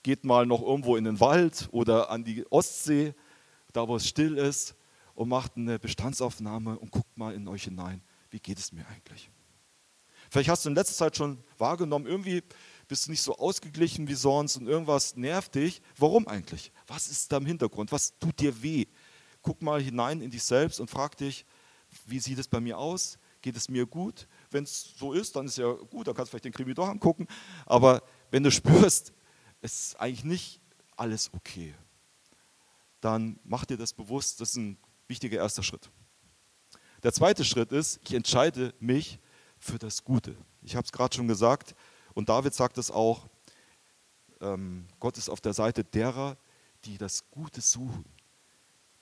Geht 0.01 0.23
mal 0.23 0.45
noch 0.45 0.61
irgendwo 0.61 0.95
in 0.95 1.03
den 1.03 1.19
Wald 1.19 1.69
oder 1.71 2.09
an 2.09 2.23
die 2.23 2.45
Ostsee, 2.51 3.13
da 3.71 3.87
wo 3.87 3.95
es 3.95 4.07
still 4.07 4.37
ist, 4.37 4.75
und 5.13 5.29
macht 5.29 5.55
eine 5.55 5.79
Bestandsaufnahme 5.79 6.77
und 6.77 6.91
guckt 6.91 7.17
mal 7.17 7.33
in 7.33 7.47
euch 7.47 7.63
hinein. 7.63 8.01
Wie 8.31 8.39
geht 8.39 8.57
es 8.57 8.71
mir 8.71 8.85
eigentlich? 8.87 9.29
Vielleicht 10.29 10.49
hast 10.49 10.65
du 10.65 10.69
in 10.69 10.75
letzter 10.75 10.95
Zeit 10.95 11.15
schon 11.15 11.43
wahrgenommen, 11.57 12.07
irgendwie 12.07 12.43
bist 12.87 13.05
du 13.05 13.11
nicht 13.11 13.21
so 13.21 13.35
ausgeglichen 13.37 14.07
wie 14.07 14.15
sonst 14.15 14.57
und 14.57 14.67
irgendwas 14.67 15.15
nervt 15.15 15.55
dich. 15.55 15.81
Warum 15.97 16.27
eigentlich? 16.27 16.71
Was 16.87 17.07
ist 17.07 17.31
da 17.31 17.37
im 17.37 17.45
Hintergrund? 17.45 17.91
Was 17.91 18.17
tut 18.19 18.39
dir 18.39 18.61
weh? 18.61 18.85
Guck 19.41 19.61
mal 19.61 19.81
hinein 19.81 20.21
in 20.21 20.31
dich 20.31 20.43
selbst 20.43 20.79
und 20.79 20.89
frag 20.89 21.15
dich, 21.17 21.45
wie 22.05 22.19
sieht 22.19 22.39
es 22.39 22.47
bei 22.47 22.59
mir 22.59 22.77
aus? 22.77 23.19
Geht 23.41 23.55
es 23.55 23.69
mir 23.69 23.85
gut? 23.85 24.27
Wenn 24.55 24.63
es 24.63 24.93
so 24.97 25.11
ist, 25.11 25.35
dann 25.35 25.47
ist 25.47 25.57
ja 25.57 25.69
gut, 25.69 26.07
dann 26.07 26.15
kannst 26.15 26.29
du 26.29 26.31
vielleicht 26.31 26.45
den 26.45 26.53
Krimi 26.53 26.73
doch 26.73 26.87
angucken. 26.87 27.27
Aber 27.65 28.01
wenn 28.31 28.41
du 28.41 28.49
spürst, 28.59 29.11
es 29.59 29.87
ist 29.87 29.99
eigentlich 29.99 30.23
nicht 30.23 30.61
alles 30.95 31.29
okay, 31.33 31.75
dann 33.01 33.37
mach 33.43 33.65
dir 33.65 33.75
das 33.75 33.91
bewusst, 33.91 34.39
das 34.39 34.51
ist 34.51 34.55
ein 34.55 34.77
wichtiger 35.09 35.39
erster 35.39 35.61
Schritt. 35.61 35.91
Der 37.03 37.11
zweite 37.11 37.43
Schritt 37.43 37.73
ist, 37.73 37.99
ich 38.01 38.13
entscheide 38.13 38.73
mich 38.79 39.19
für 39.59 39.77
das 39.77 40.05
Gute. 40.05 40.37
Ich 40.61 40.77
habe 40.77 40.85
es 40.85 40.93
gerade 40.93 41.13
schon 41.13 41.27
gesagt 41.27 41.75
und 42.13 42.29
David 42.29 42.53
sagt 42.53 42.77
es 42.77 42.89
auch, 42.89 43.27
ähm, 44.39 44.87
Gott 45.01 45.17
ist 45.17 45.27
auf 45.27 45.41
der 45.41 45.53
Seite 45.53 45.83
derer, 45.83 46.37
die 46.85 46.97
das 46.97 47.29
Gute 47.29 47.59
suchen, 47.59 48.05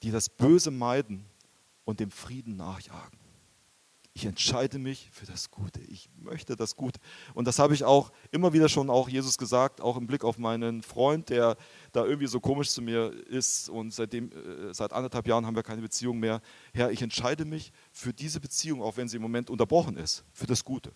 die 0.01 0.09
das 0.09 0.29
Böse 0.29 0.71
meiden 0.71 1.25
und 1.85 1.99
dem 1.99 2.09
Frieden 2.09 2.57
nachjagen. 2.57 3.22
Ich 4.15 4.25
entscheide 4.25 4.77
mich 4.77 5.09
für 5.11 5.25
das 5.25 5.49
Gute. 5.49 5.81
Ich 5.81 6.07
möchte 6.21 6.55
das 6.55 6.75
Gute. 6.75 6.99
Und 7.33 7.47
das 7.47 7.57
habe 7.57 7.73
ich 7.73 7.83
auch 7.83 8.11
immer 8.29 8.53
wieder 8.53 8.69
schon 8.69 8.91
auch 8.91 9.09
Jesus 9.09 9.39
gesagt, 9.39 9.81
auch 9.81 9.97
im 9.97 10.05
Blick 10.05 10.23
auf 10.23 10.37
meinen 10.37 10.83
Freund, 10.83 11.29
der 11.29 11.57
da 11.93 12.05
irgendwie 12.05 12.27
so 12.27 12.39
komisch 12.39 12.69
zu 12.69 12.83
mir 12.83 13.11
ist. 13.27 13.69
Und 13.69 13.91
seitdem, 13.91 14.31
äh, 14.31 14.71
seit 14.71 14.93
anderthalb 14.93 15.27
Jahren 15.27 15.47
haben 15.47 15.55
wir 15.55 15.63
keine 15.63 15.81
Beziehung 15.81 16.19
mehr. 16.19 16.41
Herr, 16.73 16.91
ich 16.91 17.01
entscheide 17.01 17.43
mich 17.43 17.71
für 17.91 18.13
diese 18.13 18.39
Beziehung, 18.39 18.83
auch 18.83 18.97
wenn 18.97 19.07
sie 19.07 19.15
im 19.15 19.23
Moment 19.23 19.49
unterbrochen 19.49 19.97
ist, 19.97 20.23
für 20.31 20.45
das 20.45 20.63
Gute. 20.63 20.91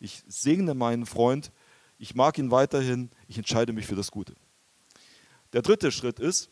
Ich 0.00 0.24
segne 0.26 0.74
meinen 0.74 1.06
Freund. 1.06 1.52
Ich 1.96 2.16
mag 2.16 2.38
ihn 2.38 2.50
weiterhin. 2.50 3.10
Ich 3.28 3.38
entscheide 3.38 3.72
mich 3.72 3.86
für 3.86 3.96
das 3.96 4.10
Gute. 4.10 4.34
Der 5.52 5.62
dritte 5.62 5.92
Schritt 5.92 6.18
ist, 6.18 6.50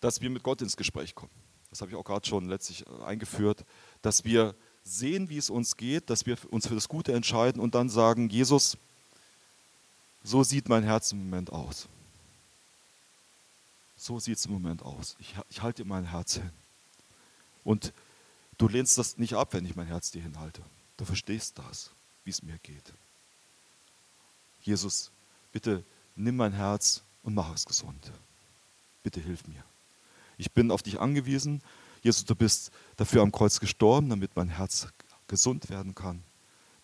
dass 0.00 0.20
wir 0.20 0.28
mit 0.28 0.42
Gott 0.42 0.60
ins 0.60 0.76
Gespräch 0.76 1.14
kommen. 1.14 1.43
Das 1.74 1.80
habe 1.80 1.90
ich 1.90 1.96
auch 1.96 2.04
gerade 2.04 2.24
schon 2.24 2.48
letztlich 2.48 2.86
äh, 2.86 3.04
eingeführt, 3.04 3.64
dass 4.00 4.22
wir 4.22 4.54
sehen, 4.84 5.28
wie 5.28 5.38
es 5.38 5.50
uns 5.50 5.76
geht, 5.76 6.08
dass 6.08 6.24
wir 6.24 6.38
uns 6.52 6.68
für 6.68 6.76
das 6.76 6.86
Gute 6.86 7.12
entscheiden 7.12 7.60
und 7.60 7.74
dann 7.74 7.88
sagen, 7.88 8.28
Jesus, 8.28 8.78
so 10.22 10.44
sieht 10.44 10.68
mein 10.68 10.84
Herz 10.84 11.10
im 11.10 11.24
Moment 11.24 11.50
aus. 11.50 11.88
So 13.96 14.20
sieht 14.20 14.38
es 14.38 14.46
im 14.46 14.52
Moment 14.52 14.82
aus. 14.82 15.16
Ich, 15.18 15.34
ich 15.50 15.62
halte 15.62 15.84
mein 15.84 16.04
Herz 16.04 16.34
hin. 16.34 16.48
Und 17.64 17.92
du 18.56 18.68
lehnst 18.68 18.96
das 18.96 19.18
nicht 19.18 19.34
ab, 19.34 19.52
wenn 19.52 19.66
ich 19.66 19.74
mein 19.74 19.88
Herz 19.88 20.12
dir 20.12 20.22
hinhalte. 20.22 20.62
Du 20.96 21.04
verstehst 21.04 21.58
das, 21.58 21.90
wie 22.22 22.30
es 22.30 22.40
mir 22.40 22.58
geht. 22.58 22.92
Jesus, 24.62 25.10
bitte 25.50 25.82
nimm 26.14 26.36
mein 26.36 26.52
Herz 26.52 27.02
und 27.24 27.34
mach 27.34 27.52
es 27.52 27.66
gesund. 27.66 28.12
Bitte 29.02 29.20
hilf 29.20 29.44
mir. 29.48 29.64
Ich 30.36 30.52
bin 30.52 30.70
auf 30.70 30.82
dich 30.82 31.00
angewiesen. 31.00 31.62
Jesus, 32.02 32.24
du 32.24 32.34
bist 32.34 32.70
dafür 32.96 33.22
am 33.22 33.32
Kreuz 33.32 33.60
gestorben, 33.60 34.10
damit 34.10 34.36
mein 34.36 34.48
Herz 34.48 34.88
gesund 35.26 35.70
werden 35.70 35.94
kann, 35.94 36.22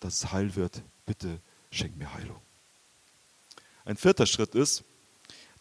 dass 0.00 0.14
es 0.14 0.32
heil 0.32 0.56
wird. 0.56 0.82
Bitte 1.04 1.40
schenk 1.70 1.96
mir 1.96 2.12
Heilung. 2.14 2.40
Ein 3.84 3.96
vierter 3.96 4.26
Schritt 4.26 4.54
ist, 4.54 4.84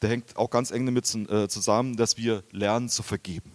der 0.02 0.10
hängt 0.10 0.38
auch 0.38 0.50
ganz 0.50 0.72
eng 0.72 0.86
damit 0.86 1.14
äh, 1.14 1.48
zusammen, 1.48 1.98
dass 1.98 2.18
wir 2.18 2.44
lernen 2.52 2.90
zu 2.90 3.04
vergeben. 3.04 3.52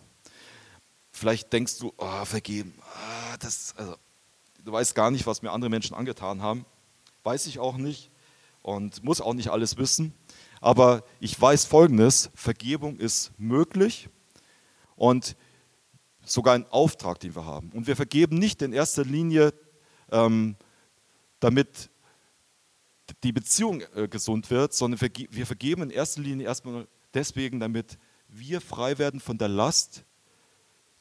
Vielleicht 1.11 1.53
denkst 1.53 1.79
du, 1.79 1.93
oh, 1.97 2.25
vergeben, 2.25 2.75
ah, 2.83 3.37
das, 3.39 3.75
also, 3.77 3.97
weiß 4.65 4.95
gar 4.95 5.11
nicht, 5.11 5.27
was 5.27 5.43
mir 5.43 5.53
andere 5.53 5.71
Menschen 5.71 5.95
angetan 5.95 6.43
haben. 6.43 6.67
Weiß 7.23 7.47
ich 7.47 7.59
auch 7.59 7.77
nicht 7.77 8.11
und 8.63 9.05
muss 9.05 9.21
auch 9.21 9.35
nicht 9.35 9.51
alles 9.51 9.77
wissen. 9.77 10.13
Aber 10.61 11.05
ich 11.21 11.41
weiß 11.41 11.67
Folgendes, 11.67 12.31
Vergebung 12.35 12.99
ist 12.99 13.33
möglich 13.39 14.09
und 14.97 15.37
sogar 16.25 16.55
ein 16.55 16.67
Auftrag, 16.71 17.21
den 17.21 17.35
wir 17.35 17.45
haben. 17.45 17.71
Und 17.73 17.87
wir 17.87 17.97
vergeben 17.97 18.39
nicht 18.39 18.63
in 18.63 18.73
erster 18.73 19.05
Linie, 19.05 19.53
ähm, 20.11 20.57
damit 21.41 21.91
die 23.23 23.33
Beziehung 23.33 23.83
äh, 23.95 24.09
gesund 24.09 24.51
wird, 24.51 24.73
sondern 24.73 25.01
wir 25.01 25.47
vergeben 25.47 25.83
in 25.83 25.91
erster 25.91 26.23
Linie 26.23 26.47
erstmal 26.47 26.89
deswegen, 27.13 27.61
damit 27.61 27.99
wir 28.29 28.61
frei 28.61 28.99
werden 28.99 29.21
von 29.21 29.39
der 29.39 29.49
Last 29.49 30.05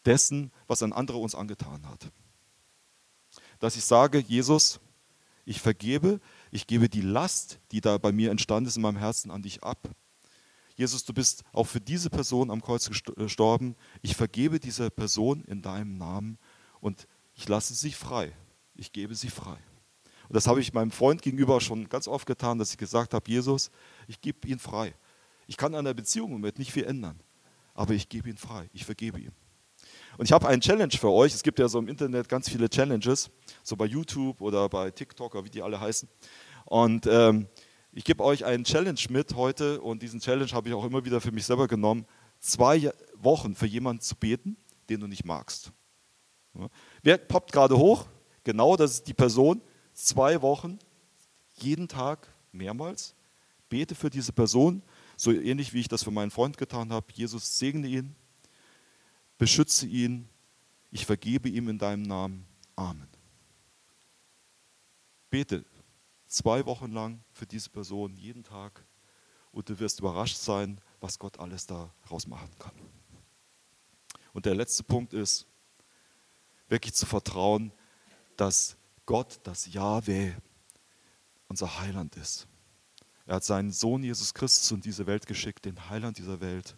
dessen, 0.06 0.52
was 0.68 0.84
ein 0.84 0.94
anderer 0.94 1.20
uns 1.20 1.36
angetan 1.36 1.88
hat. 1.88 2.12
Dass 3.60 3.76
ich 3.78 3.86
sage, 3.86 4.20
Jesus, 4.20 4.80
ich 5.46 5.62
vergebe, 5.62 6.20
ich 6.52 6.68
gebe 6.68 6.90
die 6.90 7.02
Last, 7.02 7.60
die 7.72 7.82
da 7.82 7.98
bei 7.98 8.12
mir 8.12 8.32
entstanden 8.32 8.68
ist 8.68 8.76
in 8.76 8.82
meinem 8.82 8.98
Herzen, 8.98 9.32
an 9.32 9.42
dich 9.42 9.64
ab. 9.64 9.90
Jesus, 10.76 11.04
du 11.04 11.14
bist 11.14 11.44
auch 11.52 11.66
für 11.66 11.80
diese 11.80 12.10
Person 12.10 12.50
am 12.50 12.62
Kreuz 12.62 12.90
gestorben. 13.16 13.76
Ich 14.02 14.16
vergebe 14.16 14.60
dieser 14.60 14.90
Person 14.90 15.44
in 15.46 15.62
deinem 15.62 15.98
Namen 15.98 16.38
und 16.80 17.08
ich 17.36 17.48
lasse 17.48 17.74
sie 17.74 17.92
frei. 17.92 18.34
Ich 18.76 18.92
gebe 18.92 19.14
sie 19.16 19.30
frei. 19.30 19.58
Und 20.28 20.36
das 20.36 20.48
habe 20.48 20.62
ich 20.62 20.74
meinem 20.74 20.92
Freund 20.92 21.22
gegenüber 21.22 21.62
schon 21.62 21.90
ganz 21.90 22.08
oft 22.08 22.26
getan, 22.26 22.58
dass 22.58 22.72
ich 22.72 22.78
gesagt 22.78 23.14
habe, 23.14 23.30
Jesus, 23.30 23.70
ich 24.08 24.20
gebe 24.22 24.48
ihn 24.48 24.60
frei. 24.60 24.96
Ich 25.46 25.58
kann 25.58 25.76
an 25.76 25.86
der 25.86 25.94
Beziehung 25.94 26.40
mit 26.40 26.58
nicht 26.58 26.72
viel 26.72 26.86
ändern, 26.86 27.20
aber 27.76 27.94
ich 27.94 28.10
gebe 28.10 28.30
ihn 28.30 28.38
frei. 28.38 28.70
Ich 28.74 28.86
vergebe 28.86 29.20
ihm. 29.20 29.34
Und 30.18 30.26
ich 30.26 30.32
habe 30.32 30.48
einen 30.48 30.62
Challenge 30.62 30.94
für 30.94 31.10
euch. 31.10 31.34
Es 31.34 31.44
gibt 31.44 31.60
ja 31.60 31.68
so 31.68 31.80
im 31.80 31.88
Internet 31.88 32.30
ganz 32.30 32.50
viele 32.50 32.70
Challenges, 32.70 33.30
so 33.64 33.76
bei 33.76 33.86
YouTube 33.86 34.42
oder 34.42 34.70
bei 34.70 34.92
TikTok 34.92 35.36
oder 35.36 35.46
wie 35.46 35.50
die 35.50 35.62
alle 35.62 35.80
heißen. 35.80 36.08
Und 36.66 37.06
ähm, 37.08 37.48
ich 37.94 38.04
gebe 38.04 38.24
euch 38.24 38.44
einen 38.44 38.64
Challenge 38.64 39.00
mit 39.10 39.36
heute 39.36 39.80
und 39.80 40.02
diesen 40.02 40.20
Challenge 40.20 40.52
habe 40.52 40.70
ich 40.70 40.76
auch 40.76 40.84
immer 40.84 41.06
wieder 41.06 41.22
für 41.22 41.32
mich 41.32 41.46
selber 41.46 41.68
genommen, 41.68 42.06
zwei 42.40 42.92
Wochen 43.16 43.56
für 43.56 43.68
jemanden 43.68 44.02
zu 44.02 44.16
beten, 44.16 44.58
den 44.90 45.00
du 45.00 45.08
nicht 45.08 45.26
magst. 45.26 45.72
Wer 47.04 47.18
poppt 47.20 47.52
gerade 47.52 47.78
hoch? 47.78 48.08
Genau, 48.44 48.76
das 48.76 48.92
ist 48.92 49.08
die 49.08 49.14
Person. 49.14 49.62
Zwei 49.94 50.42
Wochen, 50.42 50.80
jeden 51.54 51.88
Tag, 51.88 52.34
mehrmals. 52.52 53.16
Bete 53.70 53.96
für 53.96 54.10
diese 54.10 54.34
Person, 54.34 54.82
so 55.16 55.32
ähnlich 55.32 55.74
wie 55.74 55.80
ich 55.80 55.88
das 55.88 56.04
für 56.04 56.12
meinen 56.12 56.32
Freund 56.32 56.58
getan 56.58 56.92
habe. 56.92 57.08
Jesus, 57.14 57.58
segne 57.60 57.88
ihn, 57.88 58.16
beschütze 59.38 59.86
ihn, 59.86 60.28
ich 60.92 61.06
vergebe 61.06 61.48
ihm 61.48 61.70
in 61.70 61.78
deinem 61.78 62.04
Namen. 62.04 62.46
Amen. 62.76 63.08
Bete 65.30 65.64
zwei 66.34 66.66
Wochen 66.66 66.92
lang 66.92 67.24
für 67.32 67.46
diese 67.46 67.70
Person, 67.70 68.16
jeden 68.16 68.44
Tag, 68.44 68.84
und 69.52 69.70
du 69.70 69.80
wirst 69.80 70.00
überrascht 70.00 70.38
sein, 70.38 70.82
was 71.00 71.20
Gott 71.20 71.40
alles 71.40 71.68
daraus 71.68 72.26
machen 72.26 72.50
kann. 72.58 72.74
Und 74.34 74.46
der 74.48 74.56
letzte 74.56 74.84
Punkt 74.84 75.14
ist, 75.14 75.46
wirklich 76.68 76.96
zu 76.96 77.06
vertrauen, 77.06 77.72
dass 78.36 78.76
Gott, 79.06 79.40
das 79.44 79.72
Jahwe, 79.72 80.36
unser 81.48 81.80
Heiland 81.80 82.16
ist. 82.16 82.48
Er 83.28 83.36
hat 83.36 83.44
seinen 83.44 83.72
Sohn 83.72 84.04
Jesus 84.04 84.34
Christus 84.34 84.72
in 84.72 84.82
diese 84.82 85.06
Welt 85.06 85.28
geschickt, 85.28 85.66
den 85.66 85.90
Heiland 85.90 86.18
dieser 86.18 86.42
Welt. 86.42 86.76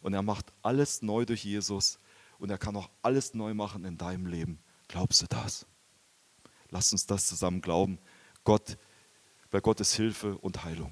Und 0.00 0.14
er 0.14 0.22
macht 0.22 0.52
alles 0.62 1.02
neu 1.02 1.24
durch 1.24 1.44
Jesus. 1.44 1.98
Und 2.38 2.50
er 2.50 2.58
kann 2.58 2.76
auch 2.76 2.88
alles 3.02 3.34
neu 3.34 3.52
machen 3.52 3.84
in 3.84 3.98
deinem 3.98 4.26
Leben. 4.26 4.60
Glaubst 4.86 5.22
du 5.22 5.26
das? 5.26 5.66
Lass 6.70 6.92
uns 6.92 7.06
das 7.06 7.26
zusammen 7.26 7.60
glauben. 7.60 7.98
Gott, 8.44 8.78
bei 9.52 9.60
Gottes 9.60 9.94
Hilfe 9.94 10.36
und 10.38 10.64
Heilung. 10.64 10.90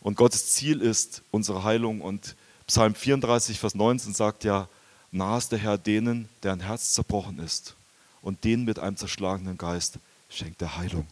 Und 0.00 0.16
Gottes 0.16 0.52
Ziel 0.52 0.82
ist 0.82 1.22
unsere 1.30 1.62
Heilung. 1.62 2.02
Und 2.02 2.36
Psalm 2.66 2.94
34, 2.94 3.58
Vers 3.58 3.74
19 3.74 4.12
sagt 4.12 4.44
ja, 4.44 4.68
nah 5.12 5.38
ist 5.38 5.52
der 5.52 5.58
Herr 5.58 5.78
denen, 5.78 6.28
deren 6.42 6.60
Herz 6.60 6.92
zerbrochen 6.92 7.38
ist. 7.38 7.76
Und 8.20 8.44
denen 8.44 8.64
mit 8.64 8.78
einem 8.78 8.96
zerschlagenen 8.96 9.56
Geist 9.56 9.98
schenkt 10.28 10.60
er 10.60 10.76
Heilung. 10.76 11.06